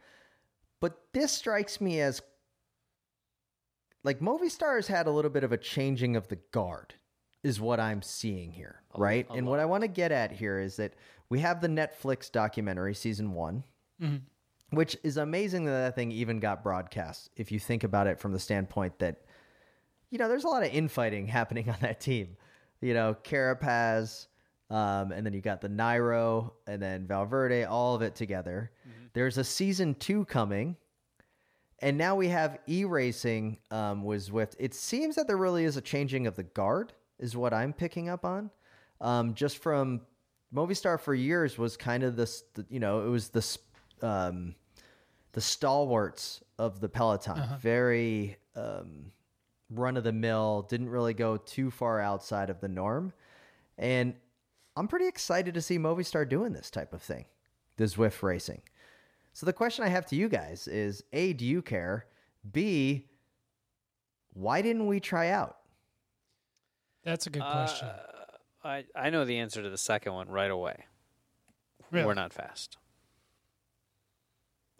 [0.80, 2.22] but this strikes me as
[4.04, 6.94] like Movistar has had a little bit of a changing of the guard,
[7.42, 9.26] is what I'm seeing here, right?
[9.30, 10.94] a and what I want to get at here is that
[11.28, 13.64] we have the Netflix documentary season one,
[14.00, 14.22] Mhm.
[14.70, 17.30] which is amazing that that thing even got broadcast.
[17.36, 19.22] If you think about it from the standpoint that,
[20.10, 22.36] you know, there's a lot of infighting happening on that team.
[22.80, 24.26] You know, Carapaz,
[24.70, 28.70] um, and then you got the Nairo, and then Valverde, all of it together.
[29.14, 30.76] There's a season two coming,
[31.82, 34.54] and now we have e racing um, with Zwift.
[34.58, 38.08] It seems that there really is a changing of the guard, is what I'm picking
[38.08, 38.50] up on.
[39.00, 40.02] Um, just from
[40.54, 43.58] Movistar for years was kind of this, you know, it was this,
[44.00, 44.54] um,
[45.32, 49.10] the stalwarts of the peloton, very um,
[49.70, 53.12] run of the mill, didn't really go too far outside of the norm,
[53.76, 54.14] and
[54.76, 57.24] I'm pretty excited to see Movistar doing this type of thing,
[57.76, 58.62] the Zwift racing.
[59.32, 62.06] So the question I have to you guys is: A, do you care?
[62.50, 63.06] B,
[64.32, 65.58] why didn't we try out?
[67.04, 67.88] that's a good question.
[67.88, 67.98] Uh,
[68.64, 70.84] I I know the answer to the second one right away.
[71.90, 72.06] Really?
[72.06, 72.78] We're not fast.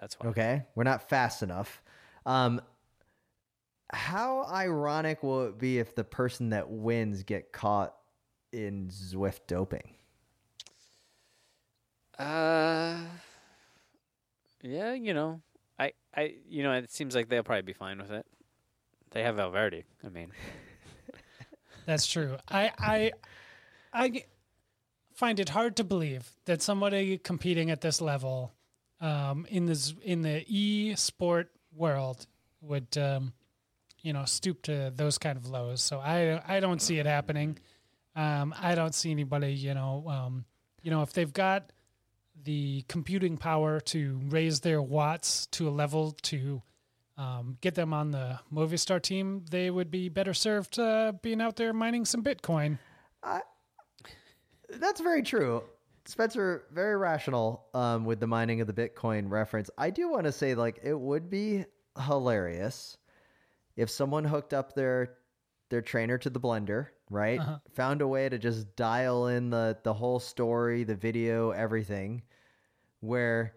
[0.00, 0.28] That's why.
[0.28, 1.82] Okay, we're not fast enough.
[2.26, 2.60] Um,
[3.92, 7.94] how ironic will it be if the person that wins get caught
[8.52, 9.94] in Zwift doping?
[12.18, 12.96] Uh,
[14.62, 15.40] yeah, you know,
[15.78, 18.26] I, I, you know, it seems like they'll probably be fine with it.
[19.10, 19.84] They have Valverde.
[20.04, 20.32] I mean,
[21.86, 22.36] That's true.
[22.48, 23.12] I I
[23.92, 24.24] I
[25.14, 28.52] find it hard to believe that somebody competing at this level
[29.00, 32.26] um, in this in the e sport world
[32.60, 33.32] would um,
[34.02, 35.82] you know stoop to those kind of lows.
[35.82, 37.58] So I I don't see it happening.
[38.14, 40.44] Um, I don't see anybody you know um,
[40.82, 41.71] you know if they've got
[42.44, 46.62] the computing power to raise their watts to a level to
[47.16, 51.56] um, get them on the Movistar team, they would be better served uh, being out
[51.56, 52.78] there mining some Bitcoin.
[54.68, 55.62] That's very true.
[56.04, 59.70] Spencer, very rational um, with the mining of the Bitcoin reference.
[59.78, 61.64] I do want to say, like, it would be
[62.06, 62.96] hilarious
[63.76, 65.14] if someone hooked up their
[65.70, 67.38] their trainer to the blender, right?
[67.38, 67.58] Uh-huh.
[67.74, 72.22] Found a way to just dial in the the whole story, the video, everything,
[73.00, 73.54] where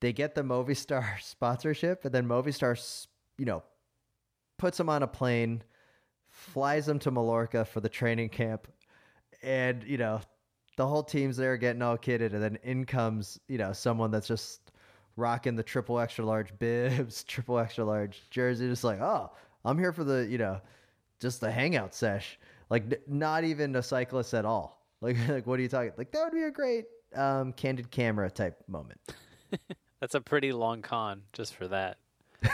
[0.00, 3.06] they get the Movistar sponsorship, and then Movistar,
[3.38, 3.62] you know,
[4.58, 5.62] puts them on a plane,
[6.28, 8.68] flies them to Mallorca for the training camp,
[9.42, 10.20] and you know,
[10.76, 14.28] the whole team's there getting all kitted, and then in comes you know someone that's
[14.28, 14.72] just
[15.16, 19.30] rocking the triple extra large bibs, triple extra large jersey, just like, oh,
[19.64, 20.60] I'm here for the you know,
[21.20, 22.38] just the hangout sesh,
[22.70, 24.78] like not even a cyclist at all.
[25.02, 25.92] Like, like what are you talking?
[25.96, 26.84] Like that would be a great
[27.16, 29.00] um, candid camera type moment.
[30.00, 31.96] That's a pretty long con just for that.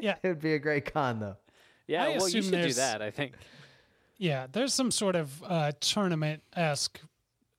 [0.00, 0.16] Yeah.
[0.24, 1.36] It would be a great con though.
[1.86, 3.00] Yeah, I well, you assume should do there's- that.
[3.02, 3.34] I think.
[4.18, 7.00] Yeah, there's some sort of uh, tournament esque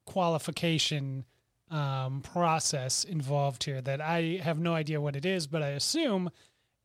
[0.06, 1.26] qualification
[1.70, 6.30] um, process involved here that I have no idea what it is, but I assume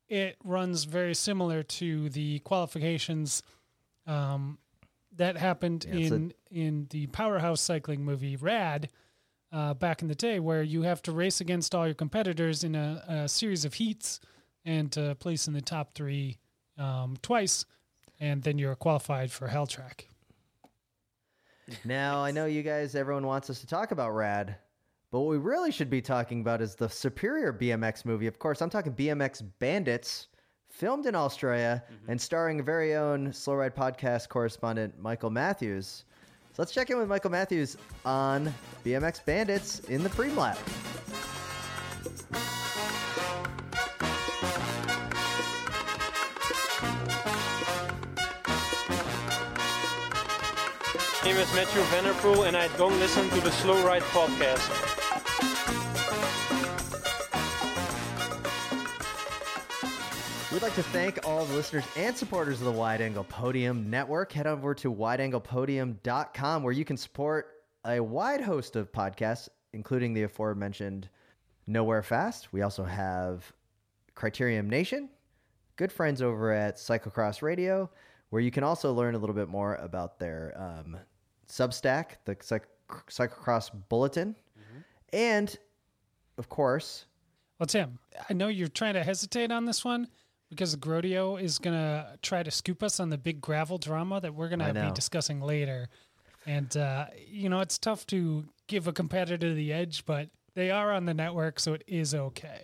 [0.09, 3.43] it runs very similar to the qualifications
[4.07, 4.59] um,
[5.19, 8.89] that happened Yeah, it's a- in in the powerhouse cycling movie Rad.
[9.51, 12.75] Uh, back in the day, where you have to race against all your competitors in
[12.75, 14.21] a, a series of heats
[14.67, 16.37] and uh, place in the top three
[16.77, 17.65] um, twice,
[18.21, 20.07] and then you're qualified for Hell Track.
[21.85, 24.57] Now I know you guys, everyone wants us to talk about Rad,
[25.11, 28.27] but what we really should be talking about is the superior BMX movie.
[28.27, 30.29] Of course, I'm talking BMX Bandits,
[30.79, 32.13] filmed in Australia mm-hmm.
[32.13, 36.05] and starring very own Slow Ride podcast correspondent Michael Matthews.
[36.53, 40.57] So let's check in with Michael Matthews on BMX Bandits in the Preem Lab.
[51.25, 54.03] My name is Mathieu van der Poel, and I don't listen to the Slow Ride
[54.03, 54.98] podcast.
[60.69, 64.31] Like to thank all the listeners and supporters of the Wide Angle Podium Network.
[64.33, 70.25] Head over to wideanglepodium.com where you can support a wide host of podcasts, including the
[70.25, 71.09] aforementioned
[71.67, 72.53] Nowhere Fast.
[72.53, 73.51] We also have
[74.15, 75.09] Criterium Nation,
[75.77, 77.89] good friends over at Cyclocross Radio,
[78.29, 80.99] where you can also learn a little bit more about their um,
[81.49, 82.65] Substack, the Cyc-
[83.09, 84.37] Cyclocross Bulletin.
[85.15, 85.57] And,
[86.37, 87.07] of course,
[87.59, 90.09] Well, Tim, I know you're trying to hesitate on this one
[90.51, 94.35] because Grodio is going to try to scoop us on the big gravel drama that
[94.35, 95.89] we're going to be discussing later.
[96.47, 100.93] And, uh, you know, it's tough to give a competitor the edge, but they are
[100.93, 102.63] on the network, so it is okay.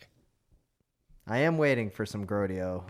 [1.27, 2.85] I am waiting for some Grodio.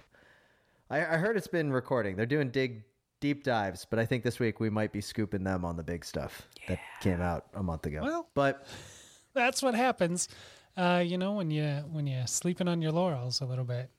[0.90, 2.16] I, I heard it's been recording.
[2.16, 2.84] They're doing dig
[3.20, 6.04] deep dives, but I think this week we might be scooping them on the big
[6.04, 8.00] stuff that came out a month ago.
[8.02, 8.66] Well- but
[9.34, 10.28] That's what happens,
[10.76, 13.90] uh, you know, when you when you're sleeping on your laurels a little bit.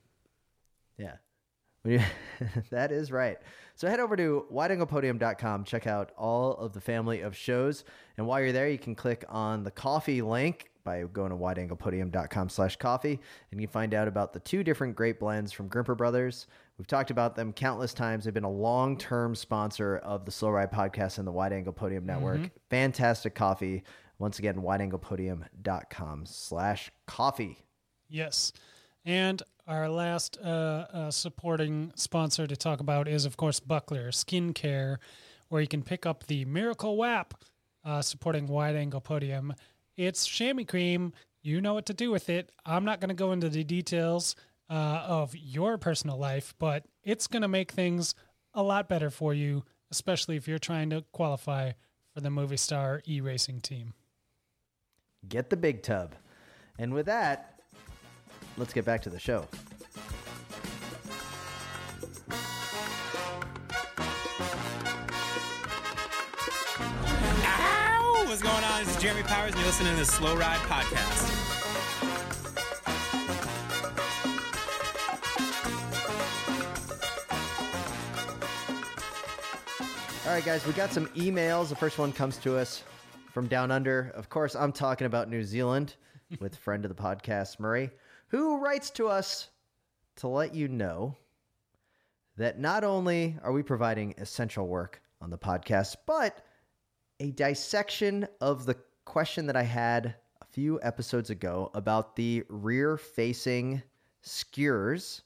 [0.97, 1.15] Yeah,
[2.71, 3.37] that is right.
[3.75, 7.83] So head over to wideanglepodium.com, check out all of the family of shows,
[8.17, 12.47] and while you're there, you can click on the coffee link by going to wideanglepodium.com
[12.49, 13.19] slash coffee,
[13.51, 16.47] and you can find out about the two different great blends from Grimpeur Brothers.
[16.77, 18.23] We've talked about them countless times.
[18.25, 22.05] They've been a long-term sponsor of the Slow Ride podcast and the Wide Angle Podium
[22.05, 22.07] mm-hmm.
[22.07, 22.51] Network.
[22.69, 23.83] Fantastic coffee.
[24.19, 27.57] Once again, wideanglepodium.com slash coffee.
[28.09, 28.53] Yes.
[29.05, 34.97] And our last uh, uh, supporting sponsor to talk about is, of course, Buckler Skincare,
[35.49, 37.35] where you can pick up the Miracle WAP
[37.83, 39.53] uh, supporting Wide Angle Podium.
[39.95, 41.13] It's chamois cream.
[41.41, 42.51] You know what to do with it.
[42.65, 44.35] I'm not going to go into the details
[44.69, 48.15] uh, of your personal life, but it's going to make things
[48.55, 51.73] a lot better for you, especially if you're trying to qualify
[52.13, 53.93] for the Movie Star e racing team.
[55.27, 56.15] Get the big tub.
[56.79, 57.54] And with that,
[58.57, 59.47] let's get back to the show.
[67.43, 68.23] Ow!
[68.27, 68.83] What's going on?
[68.83, 71.31] This is Jeremy Powers, and you're listening to the Slow Ride Podcast.
[80.25, 81.69] All right, guys, we got some emails.
[81.69, 82.83] The first one comes to us
[83.31, 84.11] from down under.
[84.15, 85.95] Of course, I'm talking about New Zealand
[86.39, 87.91] with friend of the podcast, Murray,
[88.27, 89.49] who writes to us
[90.17, 91.15] to let you know
[92.37, 96.45] that not only are we providing essential work on the podcast, but
[97.19, 102.97] a dissection of the question that I had a few episodes ago about the rear
[102.97, 103.81] facing
[104.21, 105.21] skewers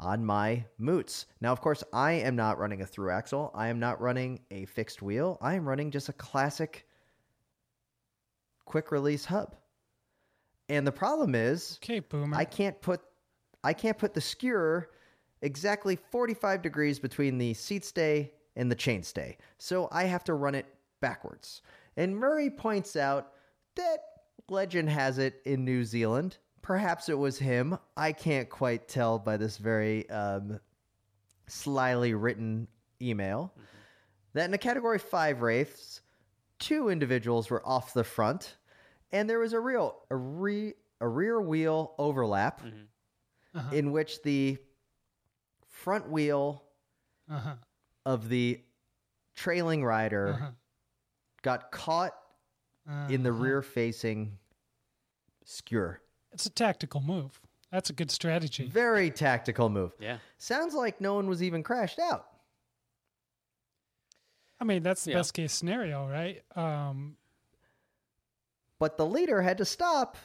[0.00, 1.26] on my moots.
[1.40, 3.52] Now, of course, I am not running a through axle.
[3.54, 5.38] I am not running a fixed wheel.
[5.40, 6.88] I am running just a classic
[8.64, 9.54] quick release hub.
[10.68, 12.36] And the problem is Okay, Boomer.
[12.36, 13.00] I can't put
[13.62, 14.90] I can't put the skewer
[15.42, 19.36] exactly 45 degrees between the seat stay and the chain stay.
[19.58, 20.66] So I have to run it
[21.00, 21.62] backwards.
[21.96, 23.32] And Murray points out
[23.76, 23.98] that
[24.48, 27.78] legend has it in New Zealand, perhaps it was him.
[27.96, 30.60] I can't quite tell by this very um,
[31.46, 32.68] slyly written
[33.00, 33.52] email
[34.32, 36.00] that in a category five race,
[36.58, 38.56] two individuals were off the front,
[39.14, 42.60] and there was a real a re a rear wheel overlap
[43.72, 44.58] in which the
[45.66, 46.64] front wheel
[47.30, 47.54] Uh-huh.
[48.04, 48.60] of the
[49.34, 50.50] trailing rider Uh-huh.
[51.42, 52.14] got caught
[53.08, 54.38] in the rear facing
[55.44, 56.02] skewer.
[56.32, 57.40] It's a tactical move.
[57.70, 58.66] That's a good strategy.
[58.68, 59.94] Very tactical move.
[59.98, 60.18] Yeah.
[60.38, 62.28] Sounds like no one was even crashed out.
[64.60, 65.18] I mean, that's the Yeah.
[65.18, 66.42] best case scenario, right?
[66.56, 67.16] Um,
[68.78, 70.16] But the leader had to stop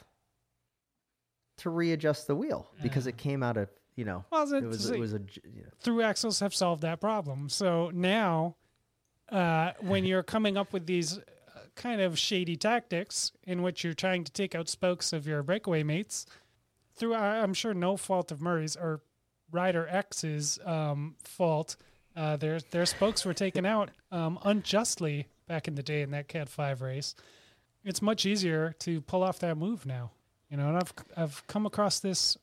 [1.58, 5.00] to readjust the wheel because it came out of, you know, Well, it was it
[5.00, 7.50] was a you know, through axles have solved that problem.
[7.50, 8.56] So now,
[9.30, 11.22] uh, when you're coming up with these uh,
[11.76, 15.84] kind of shady tactics in which you're trying to take out spokes of your breakaway
[15.84, 16.26] mates,
[16.96, 19.02] through I'm sure no fault of Murray's or
[19.52, 21.76] Rider X's um, fault,
[22.16, 26.28] uh, their their spokes were taken out um, unjustly back in the day in that
[26.28, 27.16] Cat Five race.
[27.84, 30.12] It's much easier to pull off that move now,
[30.50, 30.68] you know.
[30.68, 32.38] And I've I've come across this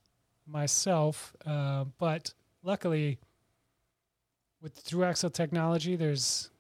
[0.47, 3.19] myself, uh, but luckily
[4.63, 6.51] with through axle technology, there's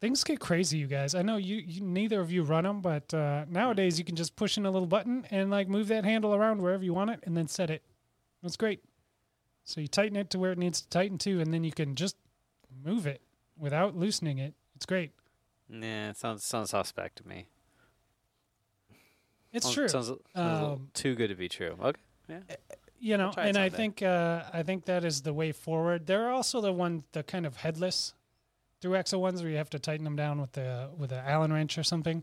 [0.00, 1.14] things get crazy, you guys.
[1.14, 4.36] I know you, you neither of you run them, but uh, nowadays you can just
[4.36, 7.20] push in a little button and like move that handle around wherever you want it,
[7.24, 7.82] and then set it.
[8.42, 8.84] That's great.
[9.64, 11.94] So you tighten it to where it needs to tighten to, and then you can
[11.94, 12.16] just
[12.84, 13.22] move it
[13.58, 14.54] without loosening it.
[14.76, 15.12] It's great.
[15.68, 17.46] Nah, it sounds sounds suspect to me.
[19.54, 19.88] It's Sounds- true.
[19.88, 21.76] Sounds, sounds Um, too good to be true.
[21.80, 22.00] Okay.
[22.28, 22.40] Yeah.
[22.98, 26.06] you know, try it and I think uh, I think that is the way forward.
[26.06, 28.14] There are also the one the kind of headless
[28.80, 31.52] through axle ones where you have to tighten them down with the with an Allen
[31.52, 32.22] wrench or something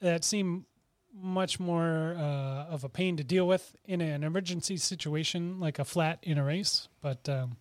[0.00, 0.66] that seem
[1.14, 5.84] much more uh, of a pain to deal with in an emergency situation like a
[5.84, 7.56] flat in a race, but um,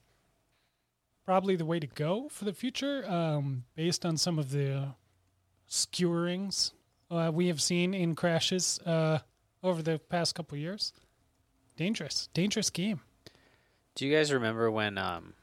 [1.25, 4.93] probably the way to go for the future um, based on some of the
[5.69, 6.71] skewerings
[7.11, 9.19] uh, we have seen in crashes uh,
[9.63, 10.93] over the past couple years.
[11.75, 13.01] Dangerous, dangerous game.
[13.95, 15.33] Do you guys remember when um,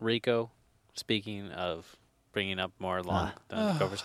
[0.00, 0.50] Rico,
[0.94, 1.96] speaking of
[2.32, 3.76] bringing up more long Ah.
[3.78, 4.02] covers,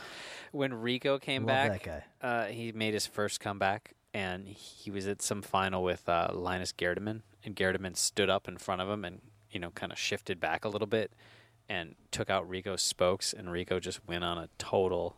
[0.51, 2.27] when Rico came back, that guy.
[2.27, 6.71] Uh, he made his first comeback, and he was at some final with uh, Linus
[6.73, 10.39] Gerdemann, and Gerdemann stood up in front of him and you know kind of shifted
[10.39, 11.11] back a little bit
[11.67, 15.17] and took out Rico's spokes, and Rico just went on a total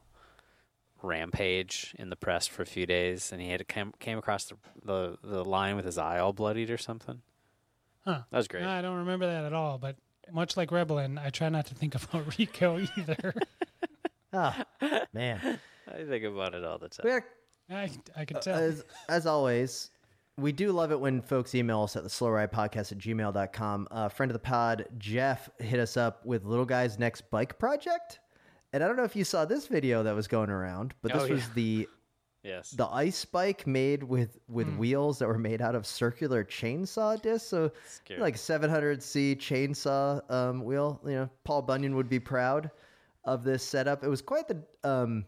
[1.04, 4.56] rampage in the press for a few days, and he had came, came across the,
[4.84, 7.22] the the line with his eye all bloodied or something.
[8.06, 8.22] Huh.
[8.32, 8.64] That was great.
[8.64, 9.96] I don't remember that at all, but
[10.32, 13.34] much like Rebellin, I try not to think about Rico either.
[14.34, 14.64] Ah,
[15.12, 15.60] man.
[15.90, 17.04] I think about it all the time.
[17.04, 17.26] We are,
[17.70, 18.56] I, I can tell.
[18.56, 19.90] as, as always,
[20.38, 23.90] we do love it when folks email us at the slow ride podcast at gmail.com.
[23.92, 28.20] A friend of the pod, Jeff, hit us up with Little Guy's next bike project.
[28.74, 31.24] And I don't know if you saw this video that was going around, but this
[31.24, 31.88] Oh, was the
[32.44, 32.72] Yes.
[32.72, 37.48] the ice bike made with with wheels that were made out of circular chainsaw discs.
[37.48, 38.20] So Scary.
[38.20, 41.00] like 700c chainsaw um, wheel.
[41.06, 42.72] You know, Paul Bunyan would be proud
[43.26, 44.04] of this setup.
[44.04, 45.26] It was quite the um,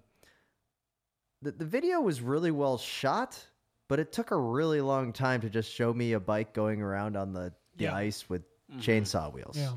[1.44, 3.38] the the video was really well shot,
[3.90, 7.16] but it took a really long time to just show me a bike going around
[7.16, 7.96] on the the Yeah.
[7.96, 8.80] ice with Mm-hmm.
[8.80, 9.58] chainsaw wheels.
[9.58, 9.74] yeah.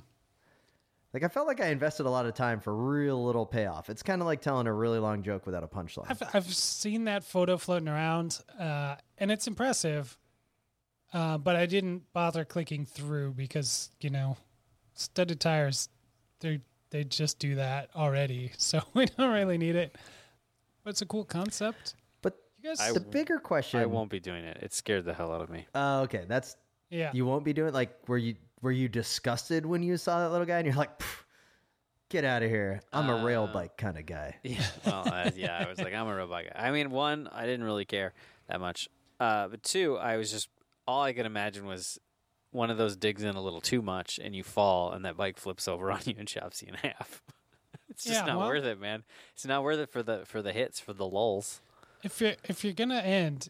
[1.17, 3.89] Like I felt like I invested a lot of time for real little payoff.
[3.89, 6.05] It's kind of like telling a really long joke without a punchline.
[6.11, 10.19] I've, I've seen that photo floating around, uh, and it's impressive.
[11.15, 14.37] Uh, but I didn't bother clicking through because you know,
[14.93, 15.89] studded tires,
[16.41, 19.97] they they just do that already, so we don't really need it.
[20.85, 21.95] But it's a cool concept.
[22.21, 23.81] But You guys, I the bigger question.
[23.81, 24.59] I won't be doing it.
[24.61, 25.67] It scared the hell out of me.
[25.75, 26.27] Oh, okay.
[26.29, 26.57] That's
[26.91, 30.21] yeah, you won't be doing it like where you were you disgusted when you saw
[30.21, 30.91] that little guy and you're like,
[32.09, 32.81] get out of here.
[32.93, 34.37] I'm a rail Uh, bike kind of guy.
[34.43, 34.65] Yeah.
[34.85, 36.67] Well, uh, yeah, I was like, I'm a robot guy.
[36.67, 38.13] I mean, one, I didn't really care
[38.49, 38.89] that much.
[39.21, 40.49] Uh, but two, I was just
[40.87, 41.99] all I could imagine was
[42.53, 45.37] one of those digs in a little too much, and you fall, and that bike
[45.37, 47.23] flips over on you and chops you in half.
[47.91, 49.03] it's just Yeah, not well- worth it, man.
[49.35, 51.61] It's not worth it for the for the hits for the lulls.
[52.03, 53.49] if you're if you're gonna end,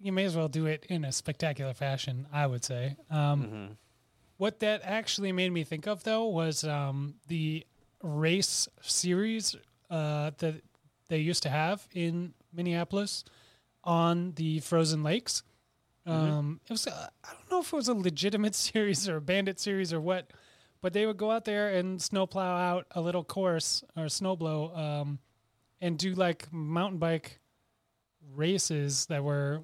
[0.00, 2.26] you may as well do it in a spectacular fashion.
[2.32, 2.96] I would say.
[3.10, 3.76] Um,
[4.36, 7.64] What that actually made me think of, though, was um, the
[8.02, 9.56] race series
[9.90, 10.62] uh, that
[11.08, 13.24] they used to have in Minneapolis
[13.84, 15.42] on the frozen lakes.
[16.06, 19.20] Um, it was uh, I don't know if it was a legitimate series or a
[19.20, 20.30] bandit series or what,
[20.82, 25.18] but they would go out there and snowplow out a little course or snowblow um,
[25.80, 27.40] and do like mountain bike
[28.34, 29.62] races that were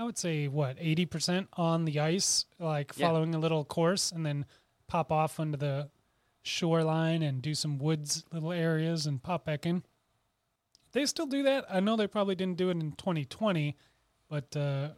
[0.00, 3.08] I would say what eighty percent on the ice, like Yeah.
[3.08, 4.46] following a little course, and then
[4.86, 5.90] pop off onto the
[6.42, 9.82] shoreline and do some woods little areas and pop back in.
[10.92, 11.66] They still do that.
[11.68, 13.76] I know they probably didn't do it in 2020,
[14.28, 14.88] but uh,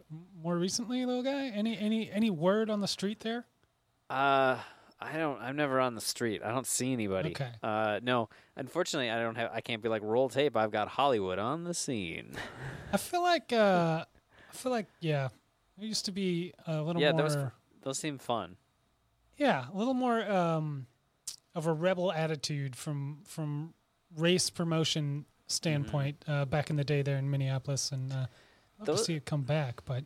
[0.41, 1.47] more recently, little guy.
[1.47, 3.45] Any any any word on the street there?
[4.09, 4.57] Uh,
[5.01, 5.41] I don't.
[5.41, 6.41] I'm never on the street.
[6.45, 7.31] I don't see anybody.
[7.31, 7.51] Okay.
[7.61, 8.29] Uh, no.
[8.55, 9.51] Unfortunately, I don't have.
[9.53, 10.55] I can't be like roll tape.
[10.55, 12.35] I've got Hollywood on the scene.
[12.93, 14.05] I feel like uh,
[14.53, 15.29] I feel like yeah,
[15.81, 17.21] it used to be a little yeah, more.
[17.23, 17.37] those
[17.81, 18.55] those seem fun.
[19.37, 20.85] Yeah, a little more um,
[21.55, 23.73] of a rebel attitude from from
[24.15, 28.25] race promotion standpoint uh, back in the day there in Minneapolis, and uh,
[28.79, 29.81] love to see it come back.
[29.85, 30.05] But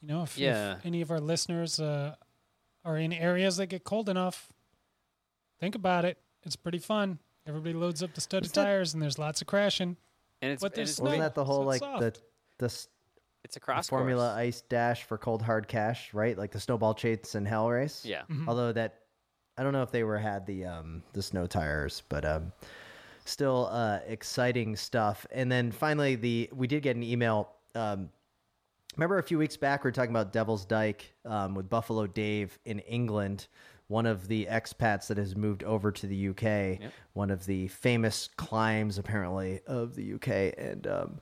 [0.00, 2.14] you know, if, if any of our listeners uh,
[2.84, 4.52] are in areas that get cold enough,
[5.60, 6.18] think about it.
[6.44, 7.18] It's pretty fun.
[7.46, 9.96] Everybody loads up the studded that- tires, and there's lots of crashing.
[10.40, 12.22] And it's But and there's it's, No, Wasn't that the whole so like it's the
[12.58, 12.88] the, s-
[13.44, 14.38] it's a the cross Formula course.
[14.38, 16.36] Ice Dash for Cold Hard Cash, right?
[16.36, 18.04] Like the Snowball Chase and Hell Race.
[18.04, 18.22] Yeah.
[18.30, 18.46] Mhm.
[18.48, 19.00] Although that,
[19.56, 22.52] I don't know if they were had the um the snow tires, but um,
[23.24, 25.26] still uh exciting stuff.
[25.30, 27.50] And then finally, the we did get an email.
[27.74, 28.10] Um,
[28.96, 32.58] remember a few weeks back we were talking about Devil's Dyke um, with Buffalo Dave
[32.64, 33.46] in England,
[33.86, 36.42] one of the expats that has moved over to the UK,
[36.80, 36.92] Yep.
[37.12, 41.20] one of the famous climbs apparently of the UK, and um,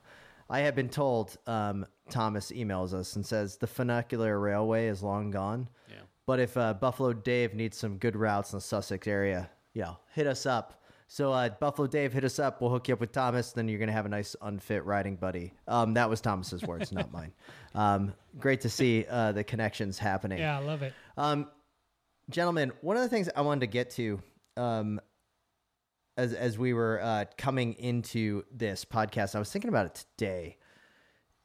[0.49, 5.31] I have been told um, Thomas emails us and says the funicular railway is long
[5.31, 5.69] gone.
[5.89, 5.95] Yeah.
[6.25, 10.27] But if uh, Buffalo Dave needs some good routes in the Sussex area, yeah, hit
[10.27, 10.81] us up.
[11.09, 12.61] So uh, Buffalo Dave, hit us up.
[12.61, 13.51] We'll hook you up with Thomas.
[13.53, 15.53] Then you're gonna have a nice unfit riding buddy.
[15.67, 17.33] Um, that was Thomas's words, not mine.
[17.75, 20.39] Um, great to see uh, the connections happening.
[20.39, 20.93] Yeah, I love it.
[21.15, 21.47] Um,
[22.31, 24.19] gentlemen, one of the things I wanted to get to,
[24.55, 24.99] um,
[26.17, 30.57] as as we were uh, coming into this podcast, I was thinking about it today.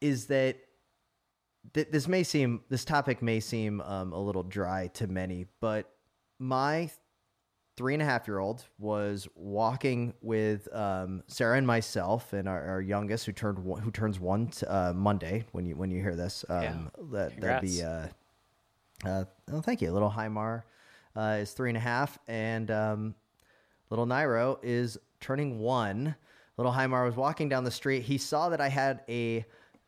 [0.01, 0.57] Is that
[1.75, 5.89] th- this may seem this topic may seem um, a little dry to many, but
[6.39, 6.91] my
[7.77, 12.63] three and a half year old was walking with um, Sarah and myself and our,
[12.67, 16.01] our youngest who turned one, who turns one t- uh, Monday when you when you
[16.03, 16.45] hear this.
[16.49, 16.75] Um, Yeah.
[17.13, 18.07] that that'd be uh,
[19.05, 19.91] uh, oh, thank you.
[19.93, 20.63] Little Hymar
[21.17, 23.15] uh, is three and a half, and um,
[23.93, 26.17] little Nairo is turning one.
[26.57, 28.05] Little Hymar was walking down the street.
[28.05, 29.45] He saw that I had a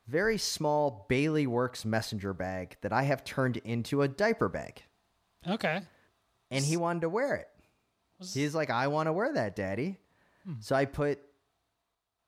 [0.07, 4.83] very small Bailey Works messenger bag that I have turned into a diaper bag,
[5.49, 5.81] Okay.
[6.51, 7.49] and he wanted to wear it.
[8.35, 9.97] He's like, I want to wear that, Daddy.
[10.45, 10.55] Hmm.
[10.61, 11.19] So I put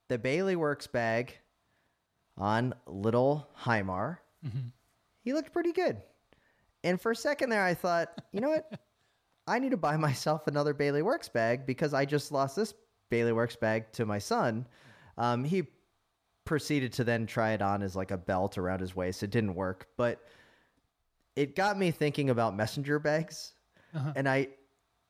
[0.08, 1.36] the Bailey Works bag
[2.38, 4.16] on little Hymar.
[4.46, 4.68] Mm-hmm.
[5.24, 6.00] He looked pretty good.
[6.82, 8.72] And for a second there, I thought, you know what?
[9.46, 12.74] I need to buy myself another Bailey Works bag because I just lost this
[13.10, 14.66] Bailey Works bag to my son.
[15.18, 15.64] Um, he
[16.44, 19.22] proceeded to then try it on as like a belt around his waist.
[19.22, 20.20] It didn't work, but
[21.34, 23.52] it got me thinking about messenger bags.
[24.14, 24.48] And I,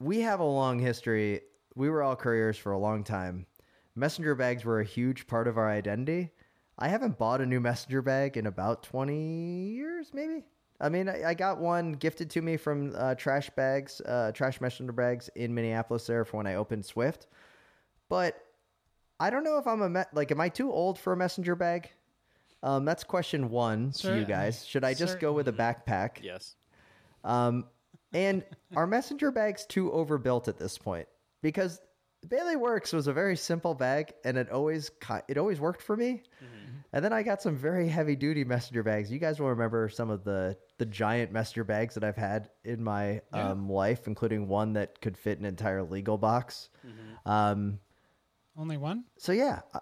[0.01, 1.41] we have a long history.
[1.75, 3.47] We were all couriers for a long time.
[3.95, 6.31] Messenger bags were a huge part of our identity.
[6.79, 10.45] I haven't bought a new messenger bag in about 20 years, maybe.
[10.81, 14.61] I mean, I, I got one gifted to me from uh, trash bags, uh, trash
[14.61, 17.27] messenger bags in Minneapolis there for when I opened Swift.
[18.09, 18.41] But
[19.19, 21.55] I don't know if I'm a me- like, am I too old for a messenger
[21.55, 21.91] bag?
[22.63, 24.65] Um, that's question one to you guys.
[24.67, 26.23] Should I just go with a backpack?
[26.23, 26.57] Yes.
[27.25, 27.65] Um,
[28.13, 31.07] and are messenger bags too overbuilt at this point?
[31.43, 31.81] Because
[32.29, 35.97] Bailey Works was a very simple bag, and it always ki- it always worked for
[35.97, 36.23] me.
[36.97, 39.13] And then I got some very heavy duty messenger bags.
[39.13, 42.83] You guys will remember some of the the giant messenger bags that I've had in
[42.83, 43.51] my Yeah.
[43.51, 46.71] um, life, including one that could fit an entire legal box.
[47.27, 47.81] Um,
[48.57, 49.05] Only one?
[49.19, 49.81] so yeah, uh,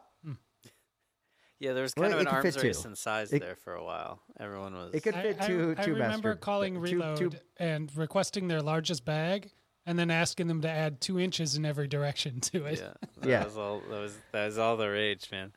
[1.60, 2.88] Yeah, there was Well, kind of it an arms fit race two.
[2.88, 4.20] in size It- there for a while.
[4.40, 4.92] Everyone was.
[4.92, 7.96] it could I- fit I, two I two remember messenger- calling two- Reload two- and
[7.96, 9.52] requesting their largest bag,
[9.86, 12.80] and then asking them to add two inches in every direction to it.
[12.80, 13.44] Yeah, that Yeah.
[13.44, 13.80] was all.
[13.88, 15.52] That was that was all the rage, man.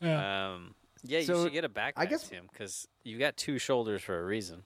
[0.00, 0.52] Yeah.
[0.54, 3.58] Um, yeah, you So, should get a backpack, I guess- Tim, because you got two
[3.58, 4.64] shoulders for a reason.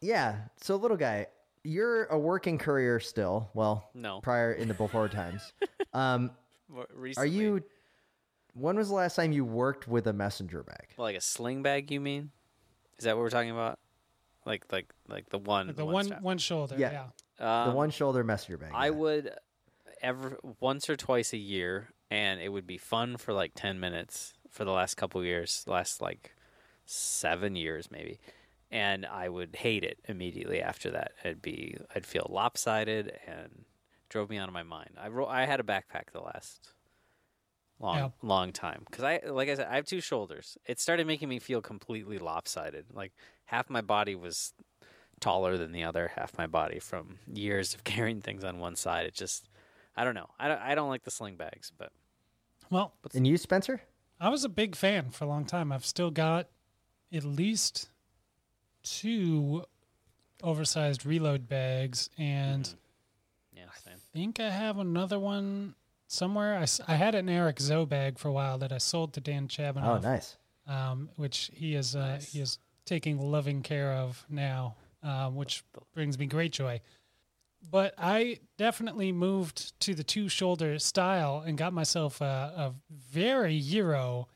[0.00, 0.36] Yeah.
[0.60, 1.26] So little guy,
[1.62, 3.50] you're a working courier still.
[3.54, 4.20] Well, No.
[4.20, 5.52] prior in the before times.
[5.94, 6.30] Um,
[6.70, 6.86] More
[7.18, 7.62] are you?
[8.54, 10.88] When was the last time you worked with a messenger bag?
[10.96, 11.90] like a sling bag?
[11.90, 12.30] You mean?
[12.96, 13.78] Is that what we're talking about?
[14.46, 16.22] Like like like the one Like the one strap.
[16.22, 16.76] one shoulder.
[16.78, 17.08] Yeah.
[17.38, 17.62] Yeah.
[17.64, 18.70] Um, the one shoulder messenger bag.
[18.74, 18.90] I yeah.
[18.90, 19.34] would
[20.00, 24.32] ever once or twice a year, and it would be fun for like ten minutes
[24.52, 26.32] for the last couple years, last like
[26.86, 28.20] seven years maybe,
[28.70, 31.12] and I would hate it immediately after that.
[31.24, 33.64] I'd be I'd feel lopsided and
[34.08, 34.90] drove me out of my mind.
[35.00, 36.68] I ro- I had a backpack the last
[37.80, 38.08] long Yeah.
[38.22, 40.56] long time because I like I said I have two shoulders.
[40.66, 42.86] It started making me feel completely lopsided.
[42.92, 43.12] Like
[43.46, 44.52] half my body was
[45.20, 49.06] taller than the other half my body from years of carrying things on one side.
[49.06, 49.48] It just
[49.96, 50.28] I don't know.
[50.38, 51.90] I don't I don't like the sling bags, but
[52.70, 53.80] Well, And you, Spencer?
[54.22, 55.72] I was a big fan for a long time.
[55.72, 56.46] I've still got
[57.12, 57.88] at least
[58.84, 59.64] two
[60.42, 62.72] oversized reload bags, and
[63.52, 63.94] yeah, same.
[63.94, 65.74] I think I have another one
[66.06, 66.56] somewhere.
[66.56, 69.48] I, I had an Eric Zoe bag for a while that I sold to Dan
[69.58, 70.36] Oh, nice.
[70.68, 75.64] um, which he is uh, he is taking loving care of now, um, which
[75.94, 76.80] brings me great joy.
[77.70, 83.54] But I definitely moved to the two shoulder style and got myself a, a very
[83.54, 84.28] Euro,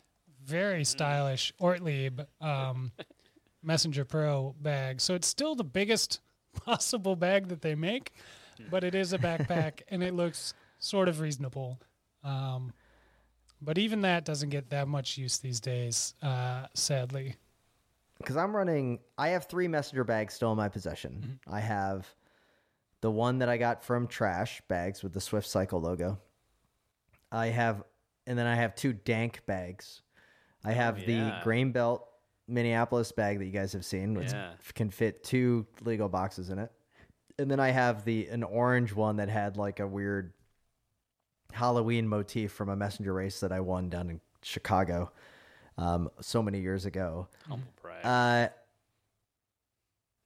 [0.44, 2.92] very stylish Ortlieb um,
[3.62, 5.00] Messenger Pro bag.
[5.00, 6.20] So it's still the biggest
[6.64, 8.12] possible bag that they make,
[8.70, 11.78] but it is a backpack and it looks sort of reasonable.
[12.24, 12.72] Um,
[13.60, 17.34] but even that doesn't get that much use these days, uh, sadly.
[18.18, 19.00] because I'm running.
[19.18, 21.40] I have three messenger bags still in my possession.
[21.50, 22.06] I have
[23.00, 26.18] the one that I got from Trash bags with the Swift Cycle logo.
[27.30, 27.82] I have,
[28.26, 30.02] and then I have two Dank bags.
[30.64, 31.40] I have the yeah.
[31.44, 32.06] Grain Belt
[32.48, 34.52] Minneapolis bag that you guys have seen, which Yeah.
[34.74, 36.72] can fit two Lego boxes in it.
[37.38, 40.32] And then I have the an orange one that had like a weird
[41.52, 45.12] Halloween motif from a messenger race that I won down in Chicago
[45.76, 47.28] um, so many years ago.
[47.48, 48.04] Humble brag.
[48.04, 48.48] Uh,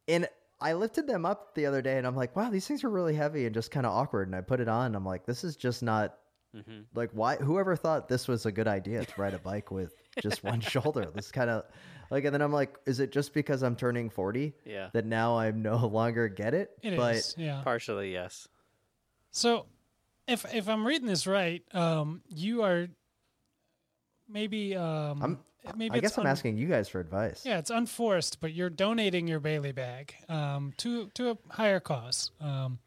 [0.08, 0.28] and
[0.60, 3.14] I lifted them up the other day, and I'm like, wow, these things are really
[3.14, 4.28] heavy and just kind of awkward.
[4.28, 6.16] And I put it on, and I'm like, this is just not
[6.54, 6.84] Mhm.
[6.94, 7.36] like why.
[7.36, 11.06] Whoever thought this was a good idea to ride a bike with just one shoulder?
[11.14, 11.64] This kind of
[12.10, 14.90] like, and then I'm like, is it just because I'm turning 40 Yeah.
[14.92, 16.70] that now I no longer get it?
[16.82, 17.62] It is, but yeah.
[17.62, 18.48] Partially, yes.
[19.30, 19.66] So,
[20.26, 22.88] if if I'm reading this right, um, you are
[24.28, 25.38] maybe um, I'm-
[25.76, 27.44] maybe I guess I'm asking you guys for advice.
[27.44, 32.30] Yeah, it's unforced, but you're donating your Bailey bag um, to to a higher cause.
[32.40, 32.78] Um,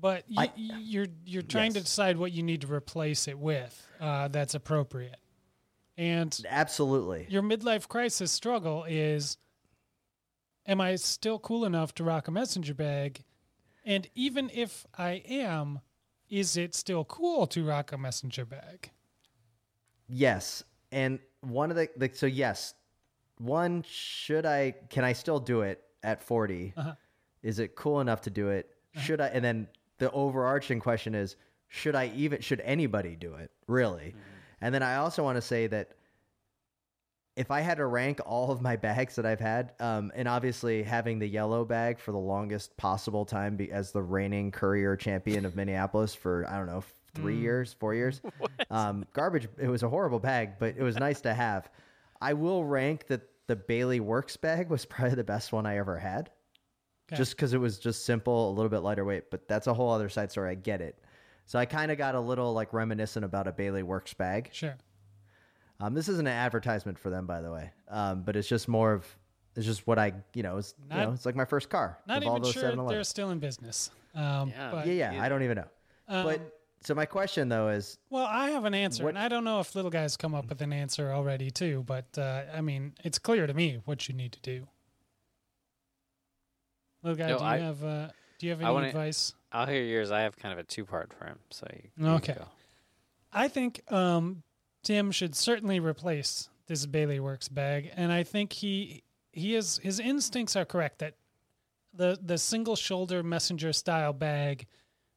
[0.00, 3.38] but y- I- y- you're you're trying to decide what you need to replace it
[3.38, 5.16] with uh, that's appropriate.
[5.98, 7.26] And Absolutely.
[7.30, 9.38] your midlife crisis struggle is
[10.66, 13.24] am I still cool enough to rock a messenger bag?
[13.84, 15.80] And even if I am,
[16.28, 18.90] is it still cool to rock a messenger bag?
[20.08, 20.62] Yes,
[20.92, 21.18] and
[21.50, 22.74] one of the, the so yes,
[23.38, 26.74] one should I can I still do it at 40?
[26.76, 26.94] Uh-huh.
[27.42, 28.70] Is it cool enough to do it?
[28.96, 29.28] Should I?
[29.28, 29.68] And then
[29.98, 31.36] the overarching question is,
[31.68, 32.40] should I even?
[32.40, 33.50] Should anybody do it?
[33.66, 34.14] Really?
[34.60, 35.90] And then I also want to say that
[37.36, 40.82] if I had to rank all of my bags that I've had, um, and obviously
[40.82, 45.44] having the yellow bag for the longest possible time be, as the reigning courier champion
[45.44, 46.82] of Minneapolis for I don't know
[47.16, 48.20] three years, four years,
[48.70, 49.48] um, garbage.
[49.58, 51.68] It was a horrible bag, but it was nice to have.
[52.20, 55.98] I will rank that the Bailey Works bag was probably the best one I ever
[55.98, 56.30] had,
[57.08, 57.16] Okay.
[57.16, 59.30] just because it was just simple, a little bit lighter weight.
[59.30, 60.50] But that's a whole other side story.
[60.50, 60.98] I get it.
[61.44, 64.50] So I kind of got a little like reminiscent about a Bailey Works bag.
[64.52, 64.74] Sure.
[65.78, 67.70] Um, this isn't an advertisement for them, by the way.
[67.88, 69.06] Um, but it's just more of
[69.54, 71.98] it's just what I you know it's you know it's like my first car.
[72.08, 72.94] Not the even Volvo sure 711.
[72.96, 73.90] they're still in business.
[74.14, 74.70] Um, Yeah.
[74.72, 75.22] but, Yeah, yeah.
[75.22, 75.68] I don't even know.
[76.08, 76.55] um, but
[76.86, 79.58] so my question though is, Well, I have an answer, What- and I don't know
[79.58, 81.82] if little guys come up with an answer already too.
[81.84, 84.68] But uh, I mean, it's clear to me what you need to do.
[87.02, 88.08] Little guy, No, do you I- have uh,
[88.38, 89.34] do you have any wanna- advice?
[89.52, 90.10] I'll hear yours.
[90.10, 91.38] I have kind of a two part for him.
[91.50, 92.34] So you, you Okay.
[92.34, 92.46] Go.
[93.32, 94.42] I think um,
[94.82, 99.98] Tim should certainly replace this Bailey Works bag, and I think he he is his
[99.98, 101.14] instincts are correct that
[101.94, 104.66] the the single shoulder messenger style bag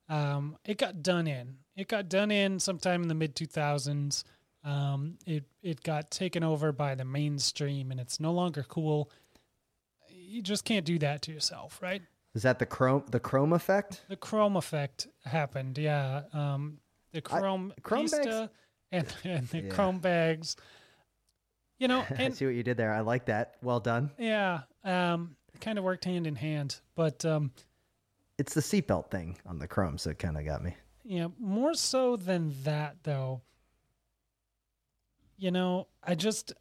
[0.10, 1.58] um, it got done in.
[1.76, 4.24] It got done in sometime in the mid two thousands.
[4.64, 9.10] Um, it it got taken over by the mainstream, and it's no longer cool.
[10.10, 12.02] You just can't do that to yourself, right?
[12.36, 14.04] is that the chrome the chrome effect?
[14.10, 16.24] The chrome effect happened, yeah.
[16.34, 16.78] Um,
[17.12, 18.50] the I- chrome, chrome bags-
[18.92, 19.70] and, and the Yeah.
[19.70, 20.56] chrome bags.
[21.80, 22.94] You know, I and see what you did there.
[22.94, 23.56] I like that.
[23.64, 24.12] Well done.
[24.20, 26.80] yeah, um, kind of worked hand in hand.
[26.96, 27.52] But um,
[28.40, 30.76] It's the seatbelt thing on the chromes that kind of got me.
[31.04, 33.42] yeah, more so than that, though.
[35.38, 36.54] You know, I just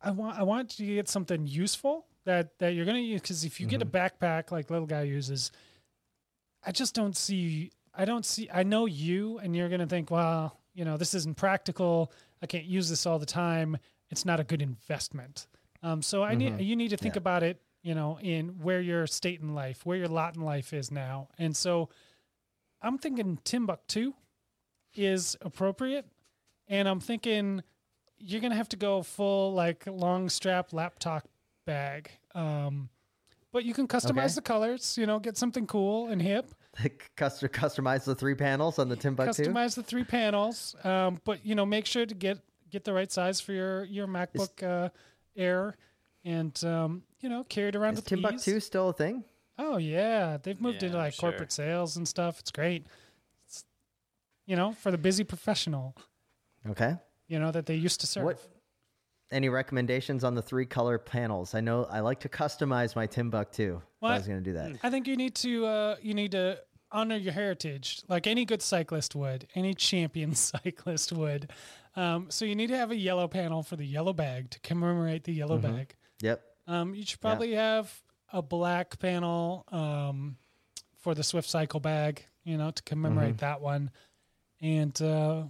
[0.00, 3.44] I want I want you to get something useful that that you're gonna use because
[3.44, 5.50] if you get a backpack like little guy uses,
[6.64, 10.58] I just don't see I don't see I know you and you're gonna think, well,
[10.74, 12.12] you know, this isn't practical.
[12.42, 13.76] I can't use this all the time.
[14.10, 15.46] It's not a good investment.
[15.82, 17.20] Um, so I need you need to think Yeah.
[17.20, 20.72] about it, you know, in where your state in life, where your lot in life
[20.72, 21.28] is now.
[21.38, 21.88] And so
[22.82, 24.12] I'm thinking Timbuk2
[24.94, 26.06] is appropriate.
[26.68, 27.62] and I'm thinking
[28.18, 31.28] you're gonna have to go full like long strap laptop
[31.64, 32.10] bag.
[32.34, 32.88] Um,
[33.52, 34.34] but you can customize Okay.
[34.34, 34.98] the colors.
[34.98, 36.46] You know, get something cool and hip.
[37.16, 39.28] Custom, customize the three panels on the Timbuk2.
[39.28, 40.74] Customize the three panels.
[40.82, 44.08] Um, but you know, make sure to get get the right size for your your
[44.08, 44.88] MacBook uh,
[45.36, 45.76] Air,
[46.26, 48.64] and um, you know, carried around Is with Timbuk2 ease.
[48.66, 49.24] still a thing?
[49.58, 51.30] Oh yeah, they've moved Yeah, into I'm like sure.
[51.30, 52.38] corporate sales and stuff.
[52.40, 52.86] It's great.
[53.46, 53.64] It's,
[54.46, 55.96] you know, for the busy professional,
[56.68, 56.96] Okay.
[57.28, 58.24] you know that they used to serve.
[58.24, 58.38] What?
[59.32, 61.54] Any recommendations on the three color panels?
[61.54, 63.76] I know I like to customize my Timbuk2.
[63.78, 64.72] if I was going to do that.
[64.84, 66.58] I think you need to uh, you need to
[66.92, 71.50] honor your heritage, like any good cyclist would, any champion cyclist would.
[71.96, 75.24] Um, so you need to have a yellow panel for the yellow bag to commemorate
[75.24, 75.76] the yellow Mm-hmm.
[75.76, 75.94] bag.
[76.20, 76.42] Yep.
[76.66, 77.92] Um, you should probably have
[78.32, 80.36] a black panel um,
[80.98, 83.46] for the Swift Cycle bag, you know, to commemorate Mm-hmm.
[83.46, 83.90] that one.
[84.60, 85.44] And uh,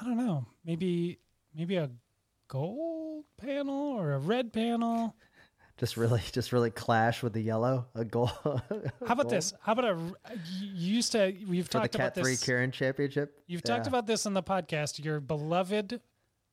[0.00, 1.18] I don't know, maybe
[1.54, 1.90] maybe a
[2.48, 5.14] gold panel or a red panel.
[5.78, 7.86] Just really, just really clash with the yellow.
[7.94, 8.26] A goal.
[8.46, 8.62] How
[9.14, 9.52] about this?
[9.62, 9.98] How about a?
[10.60, 11.34] You used to.
[11.48, 12.44] We've for the talked about Cat Three this.
[12.44, 13.42] Keirin Championship?
[13.46, 13.74] You've Yeah.
[13.76, 15.02] talked about this on the podcast.
[15.04, 16.00] Your beloved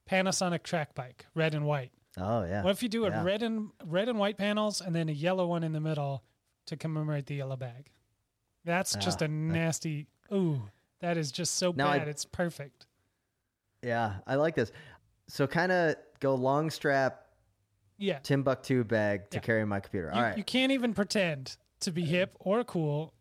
[0.09, 1.91] Panasonic track bike, red and white.
[2.19, 2.63] Oh yeah.
[2.63, 5.47] What if you do a red and red and white panels and then a yellow
[5.47, 6.23] one in the middle
[6.65, 7.89] to commemorate the yellow bag?
[8.65, 10.07] That's just Ah, a nasty.
[10.33, 10.61] Ooh,
[10.99, 12.07] that is just so Now I- bad.
[12.09, 12.85] it's perfect.
[13.81, 14.71] Yeah, I like this.
[15.27, 17.25] So kind of go long strap
[17.97, 18.19] Yeah.
[18.19, 19.41] Timbuk2 bag to Yeah.
[19.41, 20.07] carry my computer.
[20.09, 20.37] You, All right.
[20.37, 23.13] you can't even pretend to be hip or cool,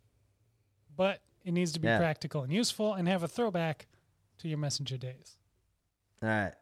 [0.96, 1.98] but it needs to be Yeah.
[1.98, 3.86] practical and useful and have a throwback
[4.38, 5.38] to your messenger days.
[6.22, 6.54] All right.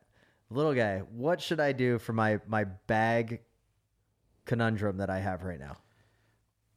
[0.50, 3.40] Little guy, what should I do for my my bag
[4.44, 5.76] conundrum that I have right now?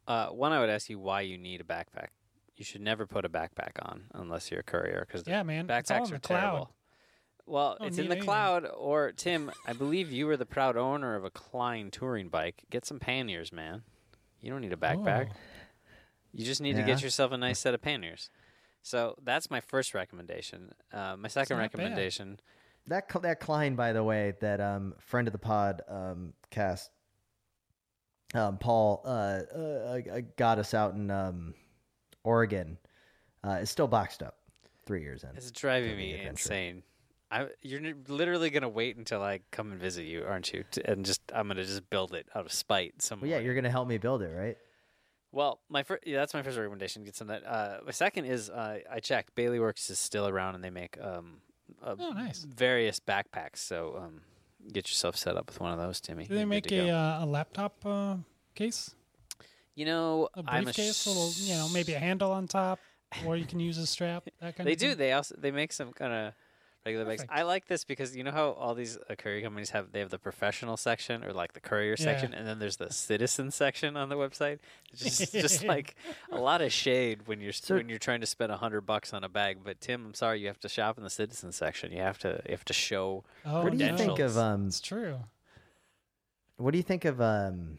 [0.08, 2.08] Uh, one, I would ask you why you need a backpack.
[2.56, 5.90] You should never put a backpack on unless you're a courier because Yeah, man, it's
[5.90, 6.40] all backpacks in are the cloud.
[6.40, 6.70] terrible.
[7.46, 8.24] Well, it's in the anything.
[8.24, 8.66] cloud.
[8.76, 12.64] Or Tim, I believe you were the proud owner of a Klein touring bike.
[12.70, 13.82] Get some panniers, man.
[14.40, 15.28] You don't need a backpack.
[15.30, 15.36] Oh.
[16.32, 18.30] You just need to get yourself a nice set of panniers.
[18.82, 20.72] So that's my first recommendation.
[20.92, 22.34] Uh, my second recommendation.
[22.36, 22.42] bad.
[22.86, 26.90] That that Klein, by the way, that um friend of the pod um cast,
[28.34, 31.54] um Paul uh, uh, uh got us out in um
[32.24, 32.78] Oregon,
[33.44, 34.36] uh, is still boxed up,
[34.86, 35.30] three years in.
[35.36, 36.30] It's driving me adventure.
[36.30, 36.82] insane.
[37.32, 40.64] I, you're literally gonna wait until I come and visit you, aren't you?
[40.84, 43.00] And just I'm gonna just build it out of spite.
[43.02, 44.56] Some Well, yeah, you're gonna help me build it, right?
[45.32, 47.04] Well, my first yeah, that's my first recommendation.
[47.04, 47.46] Get some that.
[47.46, 49.36] Uh, my second is uh, I checked.
[49.36, 51.36] Bailey Works is still around, and they make um,
[51.82, 52.44] uh, Oh, nice.
[52.44, 53.58] various backpacks.
[53.58, 54.20] So um,
[54.72, 56.24] get yourself set up with one of those, Timmy.
[56.26, 58.16] Do they You're make a uh, a laptop uh,
[58.54, 58.94] case?
[59.74, 62.78] you know, A I'm briefcase, little you know, maybe a handle on top,
[63.24, 64.24] or you can use a strap.
[64.40, 64.88] That kind They of do.
[64.90, 64.98] thing?
[64.98, 66.34] They also they make some kind of
[66.86, 67.24] regular bags.
[67.28, 70.10] I like this because you know how all these uh, courier companies have they have
[70.10, 72.04] the professional section or like the courier Yeah.
[72.04, 74.58] section, and then there's the citizen section on the website.
[74.92, 75.94] It's just just like
[76.30, 79.12] a lot of shade when you're So- when you're trying to spend a hundred bucks
[79.12, 79.58] on a bag.
[79.64, 81.92] But Tim, I'm sorry, you have to shop in the citizen section.
[81.92, 83.24] You have to you have to show.
[83.44, 84.66] Oh, what do you think of um?
[84.68, 85.18] It's true.
[86.56, 87.78] What do you think of um,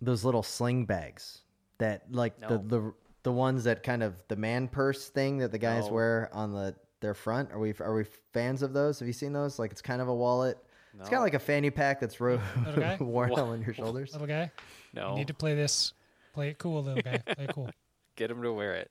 [0.00, 1.42] those little sling bags
[1.78, 5.58] that like the the the ones that kind of the man purse thing that the
[5.58, 5.92] guys No.
[5.92, 7.50] wear on the their front?
[7.52, 8.98] Are we are we fans of those?
[8.98, 9.58] Have you seen those?
[9.58, 10.58] Like it's kind of a wallet.
[10.98, 12.40] It's kind of like a fanny pack that's ro-
[13.00, 14.12] worn Wha- on your shoulders.
[14.12, 14.50] Little guy,
[14.92, 15.92] No, you need to play this.
[16.32, 17.18] Play it cool, little guy.
[17.18, 17.70] Play it cool.
[18.16, 18.90] get him to wear it.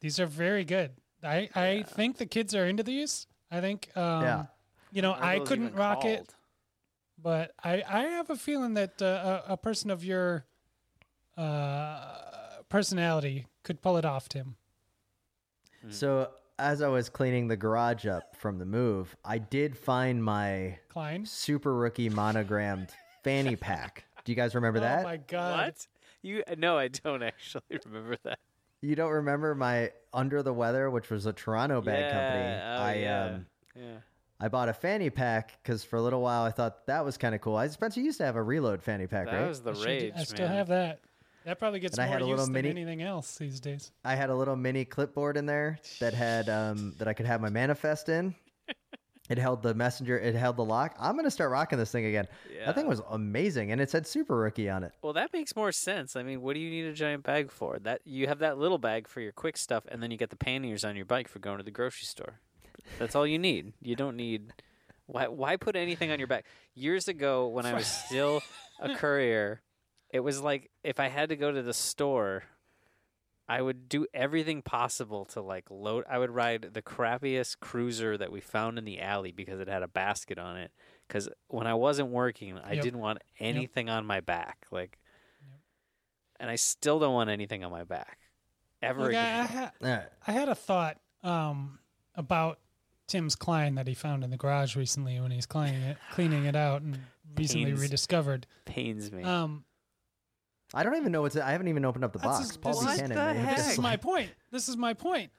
[0.00, 0.92] These are very good.
[1.22, 3.26] I I think the kids are into these.
[3.50, 4.46] I think um, Yeah.
[4.92, 6.32] you know I couldn't even rock it,
[7.20, 10.44] but I I have a feeling that uh, a, a person of your
[11.36, 14.56] uh, personality could pull it off, Tim.
[15.90, 16.30] So
[16.62, 21.26] as I was cleaning the garage up from the move, I did find my Klein.
[21.26, 22.88] super rookie monogrammed
[23.24, 24.04] fanny pack.
[24.24, 25.00] Do you guys remember that?
[25.00, 25.58] Oh my god!
[25.66, 25.86] What?
[26.22, 28.38] You no, I don't actually remember that.
[28.80, 32.44] You don't remember my Under the Weather, which was a Toronto bag company.
[32.44, 33.24] Yeah, oh, I yeah.
[33.24, 33.46] um
[33.76, 33.96] Yeah.
[34.40, 37.32] I bought a fanny pack because for a little while I thought that was kind
[37.34, 37.56] of cool.
[37.56, 39.48] I Spencer used to have a reload fanny pack, That right?
[39.48, 41.00] was the I, should- rage, I still have that.
[41.44, 43.60] That probably gets And I more had a little use mini- than anything else these
[43.60, 43.90] days.
[44.04, 47.40] I had a little mini clipboard in there that had um that I could have
[47.40, 48.34] my manifest in.
[49.30, 50.18] It held the messenger.
[50.18, 50.96] It held the lock.
[50.98, 52.26] I'm gonna start rocking this thing again.
[52.66, 52.90] That thing Yeah.
[52.90, 54.92] was amazing, and it said Super Rookie on it.
[55.00, 56.16] Well, that makes more sense.
[56.16, 57.78] I mean, what do you need a giant bag for?
[57.78, 60.36] That you have that little bag for your quick stuff, and then you get the
[60.36, 62.40] panniers on your bike for going to the grocery store.
[62.98, 63.72] That's all you need.
[63.80, 64.52] You don't need.
[65.06, 65.28] Why?
[65.28, 66.44] Why put anything on your back?
[66.74, 68.42] Years ago, when I was still
[68.80, 69.62] a courier,
[70.12, 72.44] it was like if I had to go to the store,
[73.48, 76.04] I would do everything possible to like load.
[76.08, 79.82] I would ride the crappiest cruiser that we found in the alley because it had
[79.82, 80.70] a basket on it.
[81.08, 82.82] Because when I wasn't working, I Yep.
[82.84, 84.66] didn't want anything on my back.
[84.70, 84.98] Like,
[86.40, 88.18] and I still don't want anything on my back
[88.80, 89.46] ever Look, I, I, again.
[89.46, 90.02] ha- All right.
[90.26, 91.78] I had a thought um,
[92.14, 92.58] about
[93.06, 96.56] Tim's Klein that he found in the garage recently when he's cleaning it, cleaning it
[96.56, 96.98] out and
[97.36, 97.80] recently Pains.
[97.80, 98.46] rediscovered.
[98.64, 99.22] Pains me.
[99.22, 99.64] Um,
[100.74, 101.36] I don't even know what's.
[101.36, 102.48] I haven't even opened up the That's box.
[102.48, 103.16] just- Paul this is- Buchanan.
[103.34, 103.56] The heck?
[103.56, 104.30] this is my point.
[104.50, 105.30] This is my point.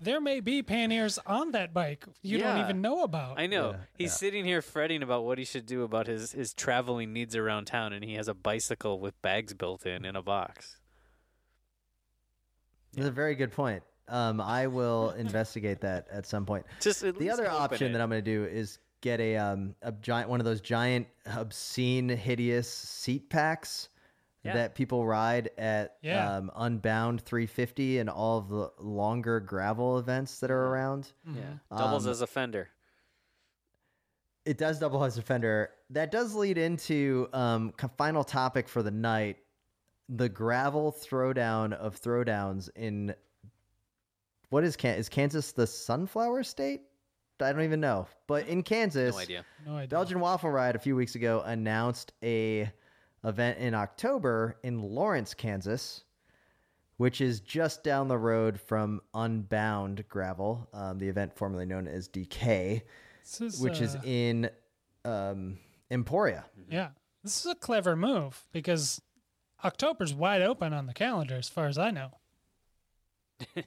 [0.00, 3.38] There may be panniers on that bike you don't even know about.
[3.38, 3.70] I know.
[3.70, 4.14] Yeah, He's yeah.
[4.16, 7.92] sitting here fretting about what he should do about his, his traveling needs around town,
[7.92, 10.78] and he has a bicycle with bags built in in a box.
[12.94, 13.82] That's a very good point.
[14.08, 16.66] Um, I will investigate that at some point.
[16.80, 17.92] Just at The least other option it.
[17.92, 21.06] that I'm going to do is get a um a giant one of those giant
[21.26, 23.90] obscene hideous seat packs
[24.44, 24.52] Yeah.
[24.54, 26.36] that people ride at Yeah.
[26.36, 31.12] um, Unbound 350 and all of the longer gravel events that are around.
[31.26, 32.68] yeah doubles Um, as a fender.
[34.44, 35.70] It does double as a fender.
[35.90, 39.38] That does lead into um final topic for the night:
[40.08, 43.14] the gravel throwdown of throwdowns in
[44.50, 46.82] what is Kan- is Kansas the sunflower state?
[47.40, 49.44] I don't even know, but in Kansas, No idea.
[49.66, 49.88] no idea.
[49.88, 52.70] Belgian Waffle Ride a few weeks ago announced a
[53.24, 56.04] event in October in Lawrence, Kansas,
[56.96, 62.08] which is just down the road from Unbound Gravel, um, the event formerly known as
[62.08, 62.82] DK,
[63.40, 64.50] is, which is uh, in
[65.04, 65.58] um,
[65.90, 66.44] Emporia.
[66.70, 66.88] yeah.
[67.22, 69.00] This is a clever move because
[69.64, 72.10] October's wide open on the calendar, as far as I know.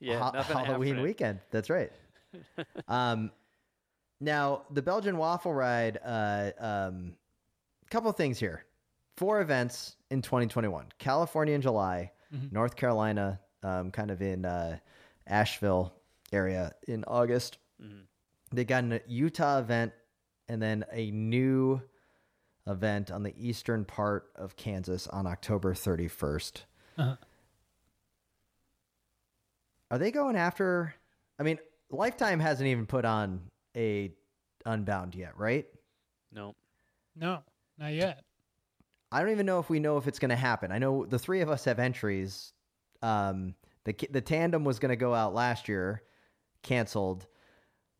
[0.00, 1.40] Yeah, Ha- Halloween weekend.
[1.50, 1.92] That's right.
[2.88, 3.30] um,
[4.18, 5.96] now the Belgian Waffle Ride.
[5.96, 7.12] A uh, um,
[7.90, 8.64] couple of things here.
[9.20, 12.54] Four events in 2021: California in July, Mm-hmm.
[12.54, 14.78] North Carolina, um, kind of in uh,
[15.26, 15.92] Asheville
[16.32, 17.58] area in August.
[17.82, 18.02] Mm-hmm.
[18.52, 19.92] They got a Utah event,
[20.48, 21.82] and then a new
[22.66, 26.62] event on the eastern part of Kansas on October 31st.
[26.98, 27.16] Uh-huh.
[29.90, 30.94] Are they going after?
[31.38, 31.58] I mean,
[31.90, 33.40] Lifetime hasn't even put on
[33.76, 34.12] a
[34.66, 35.66] Unbound yet, right?
[36.32, 36.54] No.
[37.16, 37.42] No,
[37.78, 38.22] not yet.
[39.12, 40.70] I don't even know if we know if it's going to happen.
[40.70, 42.52] I know the three of us have entries.
[43.02, 43.54] Um,
[43.84, 46.02] the the tandem was going to go out last year,
[46.62, 47.26] canceled.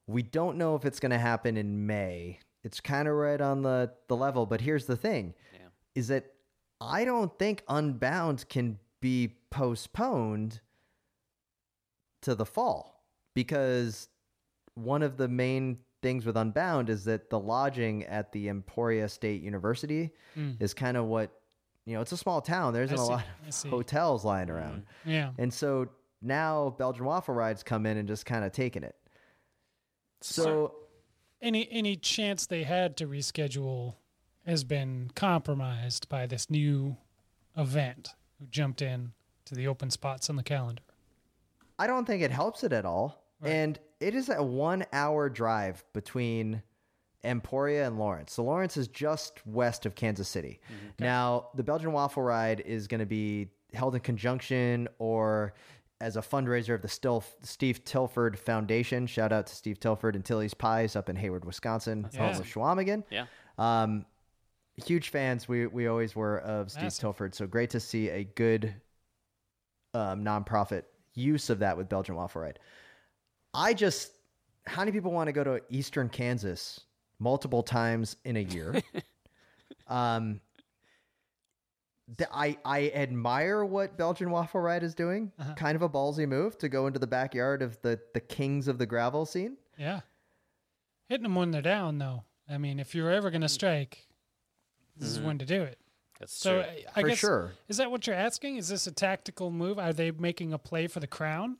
[0.07, 2.39] We don't know if it's going to happen in May.
[2.63, 5.69] It's kind of right on the the level, but here's the thing: Yeah.
[5.95, 6.27] is that
[6.81, 10.61] I don't think Unbound can be postponed
[12.23, 13.03] to the fall
[13.35, 14.09] because
[14.75, 19.43] one of the main things with Unbound is that the lodging at the Emporia State
[19.43, 20.57] University mm.
[20.61, 21.31] is kind of what
[21.85, 22.01] you know.
[22.01, 22.73] It's a small town.
[22.73, 25.13] There isn't a lot of hotels lying around, mm.
[25.13, 25.31] Yeah.
[25.39, 25.89] and so
[26.23, 28.95] now Belgian waffle rides come in and just kind of taking it.
[30.21, 30.75] So
[31.41, 33.95] Any any chance they had to reschedule
[34.47, 36.97] has been compromised by this new
[37.57, 39.13] event who jumped in
[39.47, 40.83] to the open spots on the calendar.
[41.79, 43.25] I don't think it helps it at all.
[43.43, 46.63] And it is a one hour drive between
[47.23, 48.33] Emporia and Lawrence.
[48.33, 50.61] So Lawrence is just west of Kansas City.
[50.99, 55.55] Now, the Belgian Waffle Ride is going to be held in conjunction or
[56.01, 59.07] as a fundraiser of the Steve Tilford Foundation.
[59.07, 62.43] Shout out to Steve Tilford and Tilly's Pies up in Hayward, Wisconsin, home awesome.
[62.43, 63.05] of Chequamegon.
[63.11, 63.27] Yeah.
[63.59, 64.07] Um,
[64.77, 65.47] huge fans.
[65.47, 66.95] We we always were of Steve.
[66.95, 67.35] Tilford.
[67.35, 68.75] So great to see a good
[69.93, 70.85] um, nonprofit
[71.15, 72.59] use of that with Belgian Waffle Ride.
[73.55, 74.13] I just,
[74.67, 76.81] how many people want to go to Eastern Kansas
[77.19, 78.81] multiple times in a year?
[79.89, 80.41] um,
[82.17, 85.31] the, I I admire what Belgian Waffle Ride is doing.
[85.39, 85.55] Uh-huh.
[85.55, 88.79] Kind of a ballsy move to go into the backyard of the the kings of
[88.79, 89.57] the gravel scene.
[89.79, 90.01] Yeah.
[91.09, 92.25] Hitting them when they're down, though.
[92.49, 94.09] I mean, if you're ever going to strike,
[94.97, 95.79] this is when to do it.
[96.19, 96.63] That's So true.
[96.63, 97.53] I, I For guess sure.
[97.69, 98.57] is that what you're asking?
[98.57, 99.79] Is this a tactical move?
[99.79, 101.57] Are they making a play for the crown,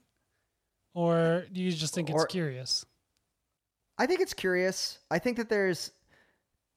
[0.95, 2.85] or do you just think it's Or- curious?
[3.99, 4.99] I think it's curious.
[5.11, 5.93] I think that there's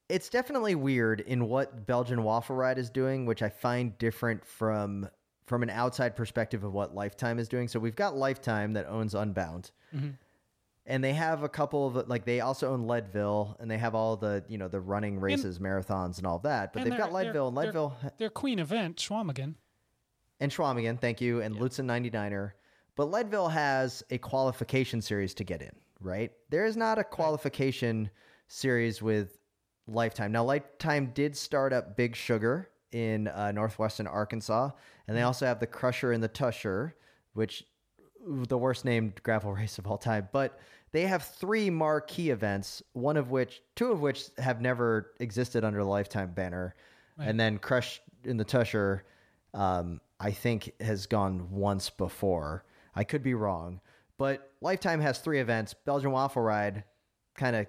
[0.10, 5.10] it's definitely weird in what Belgian Waffle Ride is doing, which I find different from
[5.46, 7.68] from an outside perspective of what Lifetime is doing.
[7.68, 9.72] So we've got Lifetime that owns Unbound.
[9.94, 10.18] Mhm.
[10.86, 14.18] And they have a couple of like they also own Leadville and they have all
[14.18, 16.74] the, you know, the running races, marathons and all that.
[16.74, 19.56] But they've got Leadville and Leadville Their queen event, Chequamegon.
[20.42, 22.52] and Chequamegon, thank you, and Lutsen 99er.
[22.96, 26.32] But Leadville has a qualification series to get in, right?
[26.50, 28.10] There is not a qualification
[28.48, 29.38] series with
[29.88, 30.32] Lifetime.
[30.32, 34.70] Now, Lifetime did start up Big Sugar in uh, northwestern Arkansas,
[35.08, 36.94] and they also have the Crusher and the Tushar,
[37.34, 37.64] which
[38.26, 40.30] the worst named gravel race of all time.
[40.32, 40.60] But
[40.92, 45.80] they have three marquee events, one of which, two of which have never existed under
[45.80, 46.76] the Lifetime banner,
[47.18, 49.02] and then Crush in the Tushar,
[49.54, 52.66] um, I think has gone once before.
[52.96, 53.82] I could be wrong,
[54.18, 55.74] but Lifetime has three events.
[55.74, 56.84] Belgian Waffle Ride,
[57.36, 57.68] kind of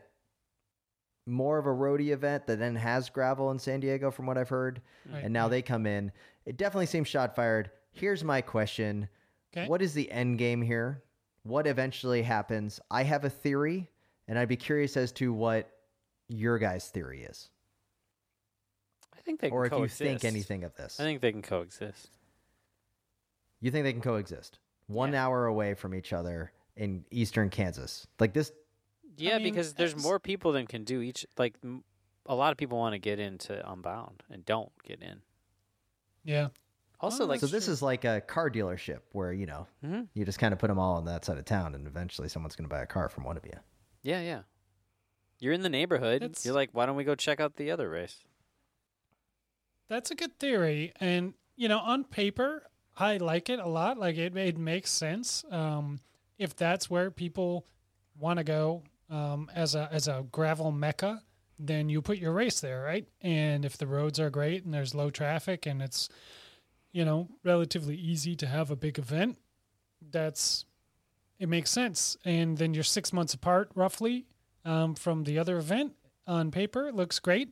[1.27, 4.51] more of a roadie event that then has gravel in San Diego, from what I've
[4.51, 4.83] heard.
[5.11, 6.13] Right, and now they come in.
[6.45, 7.71] It definitely seems shot fired.
[7.93, 9.09] Here's my question:
[9.57, 9.67] Okay.
[9.69, 11.03] What is the end game here?
[11.45, 12.81] What eventually happens?
[12.91, 13.91] I have a theory,
[14.29, 15.71] and I'd be curious as to what
[16.29, 17.51] your guys' theory is,
[19.17, 20.99] I think they or if can you think anything of this.
[20.99, 22.11] I think they can coexist.
[23.61, 24.59] You think they can coexist?
[24.87, 28.53] One hour away from each other in eastern Kansas, like this.
[29.17, 31.25] Yeah, mean, because there's more people than can do each.
[31.39, 31.85] Like m-
[32.27, 35.23] a lot of people want to get into Unbound and don't get in.
[36.25, 36.49] Yeah.
[37.01, 40.09] Also, Oh, like so this is like a car dealership where you know Mhm.
[40.15, 42.57] you just kind of put them all on that side of town, and eventually someone's
[42.57, 43.53] going to buy a car from one of you.
[44.03, 44.43] yeah, yeah.
[45.41, 46.23] You're in the neighborhood.
[46.23, 48.23] It's- You're like, why don't we go check out the other race?
[49.89, 52.67] That's a good theory, and you know, on paper,
[52.97, 53.99] I like it a lot.
[53.99, 55.45] Like it, it makes sense.
[55.51, 56.01] Um,
[56.39, 57.65] if that's where people
[58.19, 61.23] want to go um, as a as a gravel mecca,
[61.59, 63.07] then you put your race there, right?
[63.21, 66.09] And if the roads are great and there's low traffic and it's
[66.93, 69.39] you know relatively easy to have a big event,
[70.11, 70.65] that's
[71.39, 72.17] it makes sense.
[72.25, 74.27] And then you're six months apart roughly
[74.65, 75.95] um, from the other event.
[76.27, 77.51] On paper, it looks great.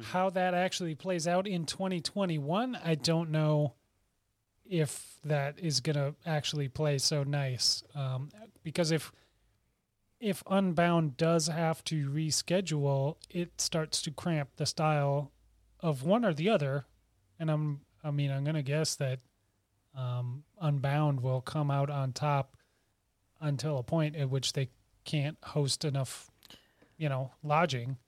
[0.00, 3.74] How that actually plays out in 2021, I don't know
[4.72, 7.84] if that is going to actually play so nice.
[7.94, 8.30] Um,
[8.64, 9.12] because if
[10.18, 15.30] if Unbound does have to reschedule, it starts to cramp the style
[15.80, 16.86] of one or the other.
[17.38, 19.18] And I'm, I mean, I'm going to guess that
[19.98, 22.56] um, Unbound will come out on top
[23.40, 24.70] until a point at which they
[25.04, 26.30] can't host enough,
[26.96, 27.98] you know, lodging.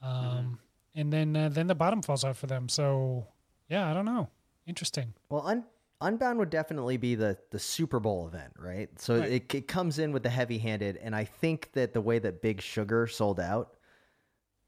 [0.00, 0.60] Um,
[0.94, 2.68] and then uh, then the bottom falls out for them.
[2.68, 3.26] So
[3.68, 4.30] yeah, I don't know.
[4.66, 5.14] Interesting.
[5.28, 5.64] Well, Un-
[6.00, 8.88] Unbound would definitely be the the Super Bowl event, right?
[9.00, 9.32] So Right.
[9.32, 12.42] it, it comes in with the heavy handed, and I think that the way that
[12.42, 13.76] Big Sugar sold out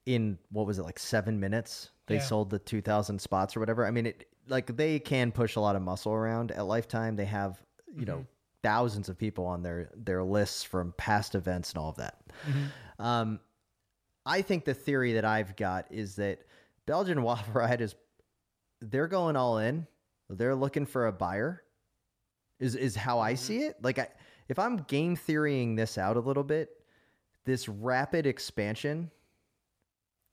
[0.07, 2.21] in what was it like seven minutes, they Yeah.
[2.21, 3.85] sold the two thousand spots or whatever.
[3.87, 7.17] I mean, it like they can push a lot of muscle around at Lifetime.
[7.17, 7.63] They have
[7.95, 8.27] you know
[8.63, 12.23] thousands of people on their their lists from past events and all of that.
[12.99, 13.41] Um,
[14.25, 16.41] I think the theory that I've got is that
[16.87, 17.95] Belgian Waffle Ride is
[18.81, 19.87] they're going all in.
[20.29, 21.63] They're looking for a buyer.
[22.61, 23.45] Is is how I mm-hmm.
[23.45, 23.77] see it.
[23.83, 24.09] Like I
[24.49, 26.71] if I'm game theorying this out a little bit,
[27.45, 29.11] this rapid expansion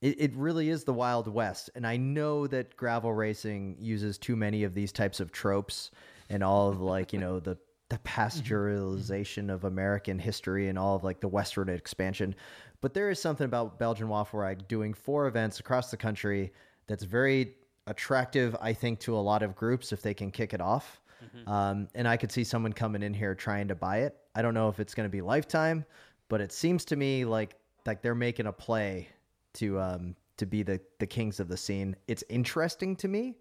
[0.02, 1.72] it, it really is the Wild West.
[1.74, 5.90] And I know that gravel racing uses too many of these types of tropes
[6.30, 7.58] and all of like, you know, the
[7.90, 8.08] the mm-hmm.
[8.08, 8.22] Mm-hmm.
[8.22, 12.36] pasteurization of American history and all of like the westward expansion.
[12.82, 16.52] But there is something about Belgian Waffle Ride doing four events across the country
[16.88, 17.56] that's very
[17.88, 21.02] attractive, I think, to a lot of groups if they can kick it off.
[21.48, 24.18] Um, and I could see someone coming in here trying to buy it.
[24.36, 25.86] I don't know if it's going to be lifetime,
[26.30, 27.56] but it seems to me like
[27.86, 29.10] like they're making a play
[29.56, 31.96] to um, to be the the kings of the scene.
[32.08, 33.38] It's interesting to me.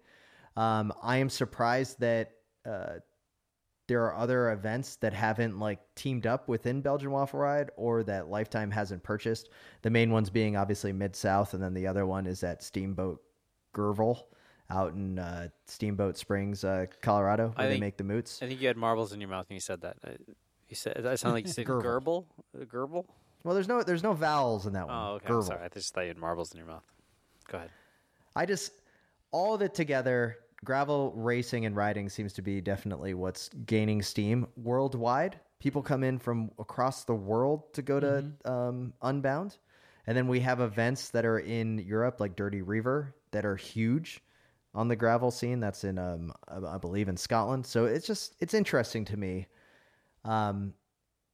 [0.55, 2.31] Um, I am surprised that
[2.65, 2.99] uh,
[3.87, 8.29] there are other events that haven't like teamed up within Belgian Waffle Ride or that
[8.29, 9.49] Lifetime hasn't purchased.
[9.81, 13.21] The main ones being obviously Mid South, and then the other one is at Steamboat
[13.73, 14.23] Gerville
[14.69, 18.41] out in uh, Steamboat Springs, uh, Colorado, I where they make the moots.
[18.41, 19.97] I think you had marbles in your mouth when you said that.
[20.03, 20.11] Uh,
[20.69, 21.83] You said that sounded like you said Gerbil.
[21.83, 22.25] gerbil.
[22.59, 23.05] Uh, Gerbil.
[23.43, 24.95] Well, there's no there's no vowels in that one.
[24.95, 25.31] Oh, okay.
[25.33, 25.63] I'm sorry.
[25.63, 26.83] I just thought you had marbles in your mouth.
[27.47, 27.69] Go ahead.
[28.35, 28.71] I just
[29.31, 34.47] all of it together, gravel racing and riding seems to be definitely what's gaining steam
[34.57, 35.39] worldwide.
[35.59, 39.57] People come in from across the world to go to um, Unbound,
[40.07, 44.21] and then we have events that are in Europe, like Dirty Reiver, that are huge
[44.75, 45.59] on the gravel scene.
[45.59, 47.65] That's in, um, I I believe, in Scotland.
[47.65, 49.47] So it's just it's interesting to me.
[50.23, 50.73] Um,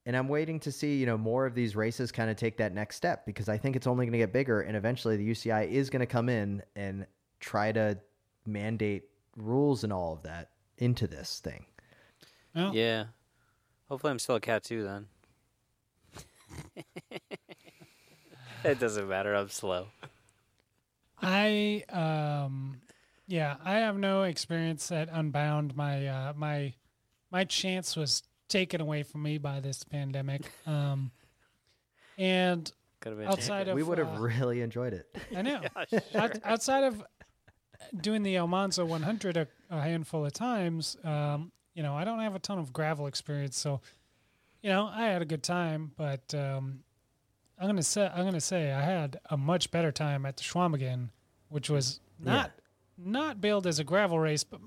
[0.05, 2.73] and I'm waiting to see, you know, more of these races kind of take that
[2.73, 5.69] next step because I think it's only going to get bigger, and eventually the UCI
[5.69, 7.05] is going to come in and
[7.39, 7.97] try to
[8.45, 9.03] mandate
[9.35, 11.65] rules and all of that into this thing.
[12.55, 13.05] Well, Yeah.
[13.89, 14.83] Hopefully, I'm still a cat too.
[14.83, 15.07] Then.
[18.63, 19.35] it doesn't matter.
[19.35, 19.87] I'm slow.
[21.21, 22.81] I um
[23.31, 25.75] yeah, I have no experience at Unbound.
[25.75, 26.73] My uh my
[27.31, 30.51] my chance was taken away from me by this pandemic.
[30.67, 31.11] Um
[32.17, 35.17] and Could have been outside of we would have uh, really enjoyed it.
[35.35, 35.61] I know.
[36.15, 37.03] Out, outside of
[38.01, 42.35] doing the Almanzo 100 a, a handful of times, um, you know, I don't have
[42.35, 43.81] a ton of gravel experience, so
[44.61, 46.83] you know, I had a good time, but um,
[47.57, 51.09] I'm gonna say I'm gonna say I had a much better time at the Chequamegon,
[51.49, 52.51] which was not
[53.05, 54.59] not billed as a gravel race, but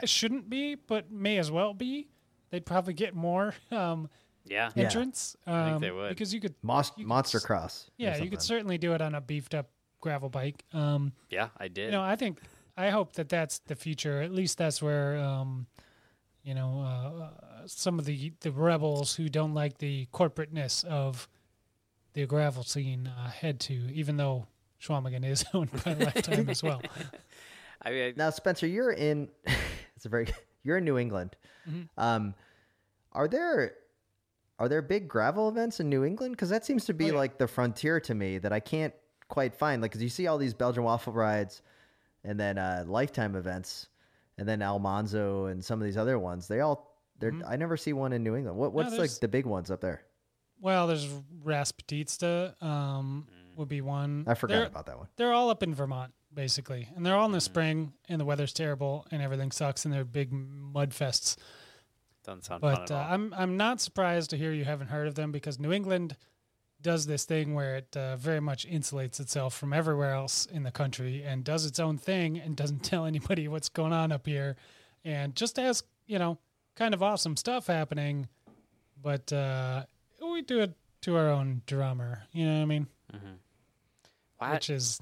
[0.00, 2.08] I shouldn't be, but may as well be.
[2.50, 4.08] They'd probably get more um,
[4.44, 4.70] Yeah.
[4.74, 4.84] Yeah.
[4.84, 5.36] entrants.
[5.46, 6.08] Um, think they would.
[6.10, 6.54] because you could.
[6.62, 7.90] Mos- you could Monster s- Cross.
[7.96, 10.64] Yeah, you could certainly do it on a beefed up gravel bike.
[10.72, 11.86] Um, Yeah, I did.
[11.86, 12.40] you know, I think
[12.76, 14.20] I hope that that's the future.
[14.20, 15.66] At least that's where um,
[16.42, 21.28] you know uh, some of the the rebels who don't like the corporateness of
[22.12, 23.74] the gravel scene uh, head to.
[23.92, 24.46] Even though
[24.84, 26.82] Chequamegon is owned by Lifetime as well.
[27.82, 29.28] I mean, I- Now, Spencer, you're in.
[29.96, 30.26] it's a very.
[30.62, 31.36] You're in New England.
[31.68, 31.82] Mm-hmm.
[31.98, 32.34] Um,
[33.12, 33.74] are there
[34.58, 36.32] are there big gravel events in New England?
[36.34, 37.18] Because that seems to be Oh, yeah.
[37.18, 38.94] like the frontier to me that I can't
[39.28, 39.82] quite find.
[39.82, 41.60] Like, because you see all these Belgian waffle rides,
[42.24, 43.88] and then uh, Lifetime events,
[44.38, 46.48] and then Almanzo and some of these other ones.
[46.48, 46.96] They all.
[47.18, 47.32] They're.
[47.46, 48.56] I never see one in New England.
[48.58, 49.18] What, what's like Mm-hmm.
[49.20, 50.02] the big ones up there?
[50.60, 51.06] Well, there's
[51.44, 53.26] Rasputitsa um,
[53.56, 54.24] would be one.
[54.26, 55.08] I forgot They're- about that one.
[55.16, 58.52] They're all up in Vermont, basically, and they're all in the spring, and the weather's
[58.52, 61.36] terrible, and everything sucks, and they're big mud fests.
[62.24, 63.12] doesn't sound fun But at uh, all.
[63.12, 66.16] I'm I'm not surprised to hear you haven't heard of them because New England
[66.80, 70.70] does this thing where it uh, very much insulates itself from everywhere else in the
[70.70, 74.56] country and does its own thing and doesn't tell anybody what's going on up here,
[75.04, 76.38] and just has you know
[76.76, 78.26] kind of awesome stuff happening,
[79.00, 79.84] but uh,
[80.20, 82.24] we do it to our own drummer.
[82.32, 82.86] You know what I mean?
[84.48, 85.00] Why, Which is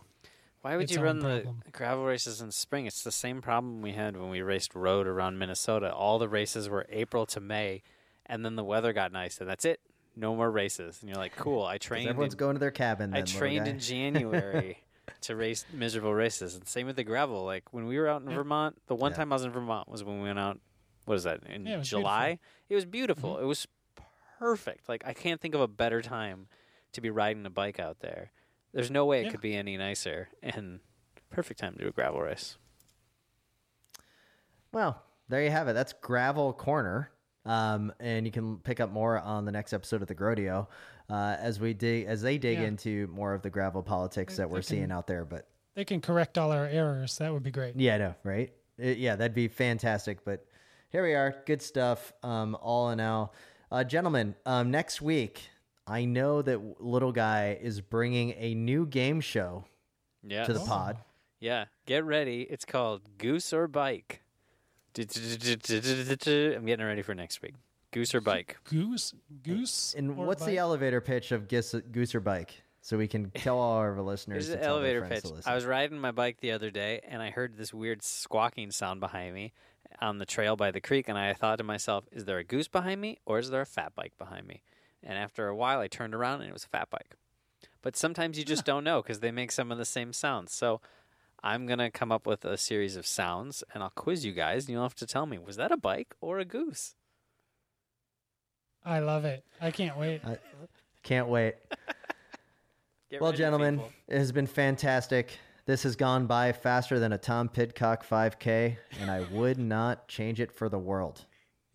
[0.63, 1.63] why would its you own run problem.
[1.65, 2.87] the gravel races in spring?
[2.87, 5.93] It's the same problem we had when we raced road around Minnesota.
[5.93, 7.83] All the races were April to May,
[8.27, 9.81] and then the weather got nice, and that's it.
[10.15, 10.99] No more races.
[11.01, 11.65] And you're like, cool.
[11.65, 12.09] I trained.
[12.09, 13.11] Everyone's in, going to their cabin.
[13.13, 13.71] I Then, little trained guy.
[13.73, 14.79] in January
[15.23, 17.45] to race miserable races, and same with the gravel.
[17.45, 19.17] Like when we were out in Vermont, the one Yeah.
[19.17, 20.61] time I was in Vermont was when we went out.
[21.07, 22.39] What is that in Yeah, it was July?
[22.69, 23.35] It was beautiful.
[23.35, 23.43] Mm-hmm.
[23.43, 23.67] It was
[24.39, 24.89] perfect.
[24.89, 26.47] Like I can't think of a better time
[26.93, 28.31] to be riding a bike out there.
[28.73, 29.31] There's no way it Yeah.
[29.33, 30.81] could be any nicer, and
[31.31, 32.57] perfect time to do a gravel race.
[34.73, 35.75] Well, there you have it.
[35.75, 37.11] That's Gravel Corner.
[37.45, 40.69] Um, and you can pick up more on the next episode of the Grodeo
[41.11, 42.67] uh, as we dig as they dig Yeah.
[42.67, 45.25] into more of the gravel politics that we're they seeing out there.
[45.25, 47.19] But they can correct all our errors.
[47.19, 47.75] That would be great.
[47.77, 48.53] yeah, I know, right?
[48.81, 50.25] Uh, yeah, that'd be fantastic.
[50.25, 50.47] But
[50.91, 52.13] here we are, good stuff.
[52.23, 53.35] Um, all in all,
[53.73, 54.37] uh, gentlemen.
[54.47, 55.49] Um, next week,
[55.87, 59.65] I know that little guy is bringing a new game show
[60.23, 60.45] Yeah.
[60.45, 60.99] to the pod.
[61.41, 61.65] Yeah.
[61.87, 62.43] Get ready.
[62.43, 64.23] It's called Goose or Bike.
[64.97, 65.05] I'm
[66.67, 67.55] getting ready for next week.
[67.91, 68.59] Goose or Bike.
[68.65, 69.13] Goose,
[69.43, 69.95] goose.
[69.97, 72.63] And what's the elevator pitch of Goose or Bike?
[72.81, 74.47] So we can tell all of our listeners.
[74.49, 75.25] Here's to the elevator pitch.
[75.47, 79.01] I was riding my bike the other day and I heard this weird squawking sound
[79.01, 79.53] behind me
[80.01, 81.09] on the trail by the creek.
[81.09, 83.67] And I thought to myself, is there a goose behind me or is there a
[83.67, 84.63] fat bike behind me?
[85.03, 87.17] And after a while, I turned around and it was a fat bike.
[87.83, 90.53] But sometimes you just don't know because they make some of the same sounds.
[90.53, 90.81] So
[91.43, 94.65] I'm going to come up with a series of sounds and I'll quiz you guys
[94.65, 96.95] and you'll have to tell me, was that a bike or a goose?
[98.85, 99.45] I love it.
[99.61, 100.23] I can't wait.
[100.25, 100.39] I
[101.03, 101.55] Can't wait.
[103.21, 103.93] Well, gentlemen, people.
[104.09, 105.39] it has been fantastic.
[105.67, 110.41] This has gone by faster than a Tom Pidcock 5K, and I would not change
[110.41, 111.27] it for the world.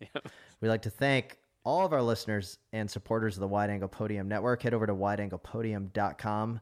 [0.60, 1.37] We'd like to thank
[1.68, 4.62] all of our listeners and supporters of the Wide Angle Podium Network.
[4.62, 6.60] Head over to wideanglepodium.com.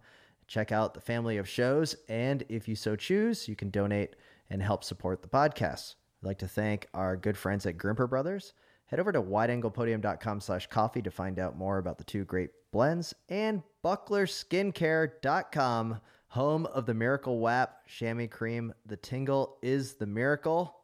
[0.49, 4.17] Check out the family of shows, and if you so choose, you can donate
[4.51, 5.95] and help support the podcast.
[6.21, 8.55] I'd like to thank our good friends at Grimpeur Brothers.
[8.87, 13.15] Head over to wideanglepodium.com slash coffee to find out more about the two great blends
[13.29, 18.75] and bucklerskincare.com, home of the Miracle WAP chamois cream.
[18.87, 20.81] The tingle is the miracle.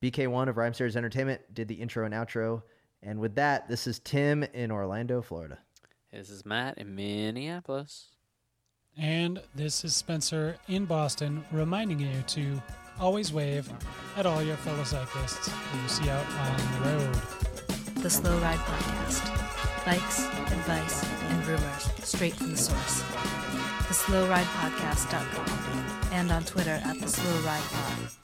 [0.00, 2.62] BK1 of Rhyme Series Entertainment did the intro and outro.
[3.02, 5.58] And with that, this is Tim in Orlando, Florida.
[6.12, 8.08] This is Matt in Minneapolis.
[8.98, 12.62] And this is Spencer in Boston reminding you to
[13.00, 13.70] always wave
[14.16, 17.14] at all your fellow cyclists that you see out on the road.
[18.02, 19.86] The Slow Ride Podcast.
[19.86, 23.02] Bikes, advice, and rumors straight from the source.
[23.88, 28.19] TheSlowRidePodcast.com and on Twitter at The Slow Ride Pod.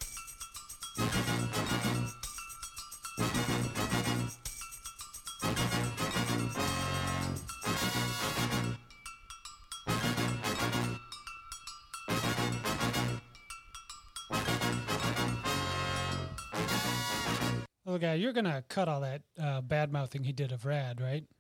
[17.99, 21.25] the guy, you're gonna cut all that uh, bad mouthing he did of Rad, right?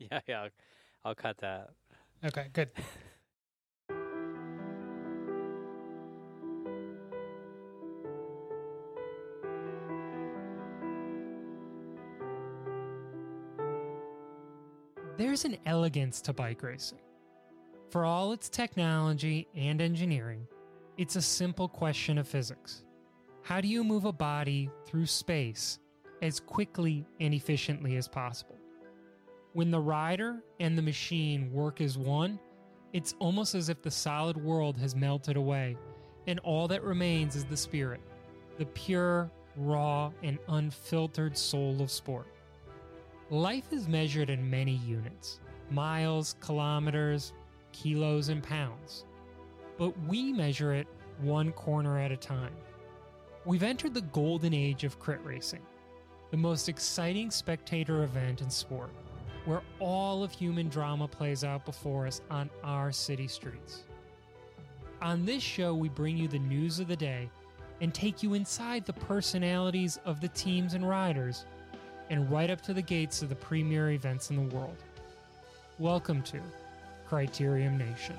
[0.00, 0.50] Yeah, yeah, I'll,
[1.06, 1.70] I'll cut that.
[2.24, 2.70] Okay, good.
[15.16, 17.00] There's an elegance to bike racing.
[17.90, 20.46] For all its technology and engineering,
[20.96, 22.84] it's a simple question of physics.
[23.42, 25.78] How do you move a body through space
[26.20, 28.56] as quickly and efficiently as possible?
[29.52, 32.38] When the rider and the machine work as one,
[32.92, 35.76] it's almost as if the solid world has melted away,
[36.26, 38.00] and all that remains is the spirit,
[38.58, 42.26] the pure, raw, and unfiltered soul of sport.
[43.30, 47.32] Life is measured in many units miles, kilometers,
[47.72, 49.04] kilos, and pounds.
[49.76, 50.86] But we measure it
[51.20, 52.54] one corner at a time.
[53.48, 55.62] We've entered the golden age of crit racing,
[56.30, 58.90] the most exciting spectator event in sport,
[59.46, 63.84] where all of human drama plays out before us on our city streets.
[65.00, 67.30] On this show, we bring you the news of the day
[67.80, 71.46] and take you inside the personalities of the teams and riders
[72.10, 74.76] and right up to the gates of the premier events in the world.
[75.78, 76.38] Welcome to
[77.08, 78.16] Criterium Nation.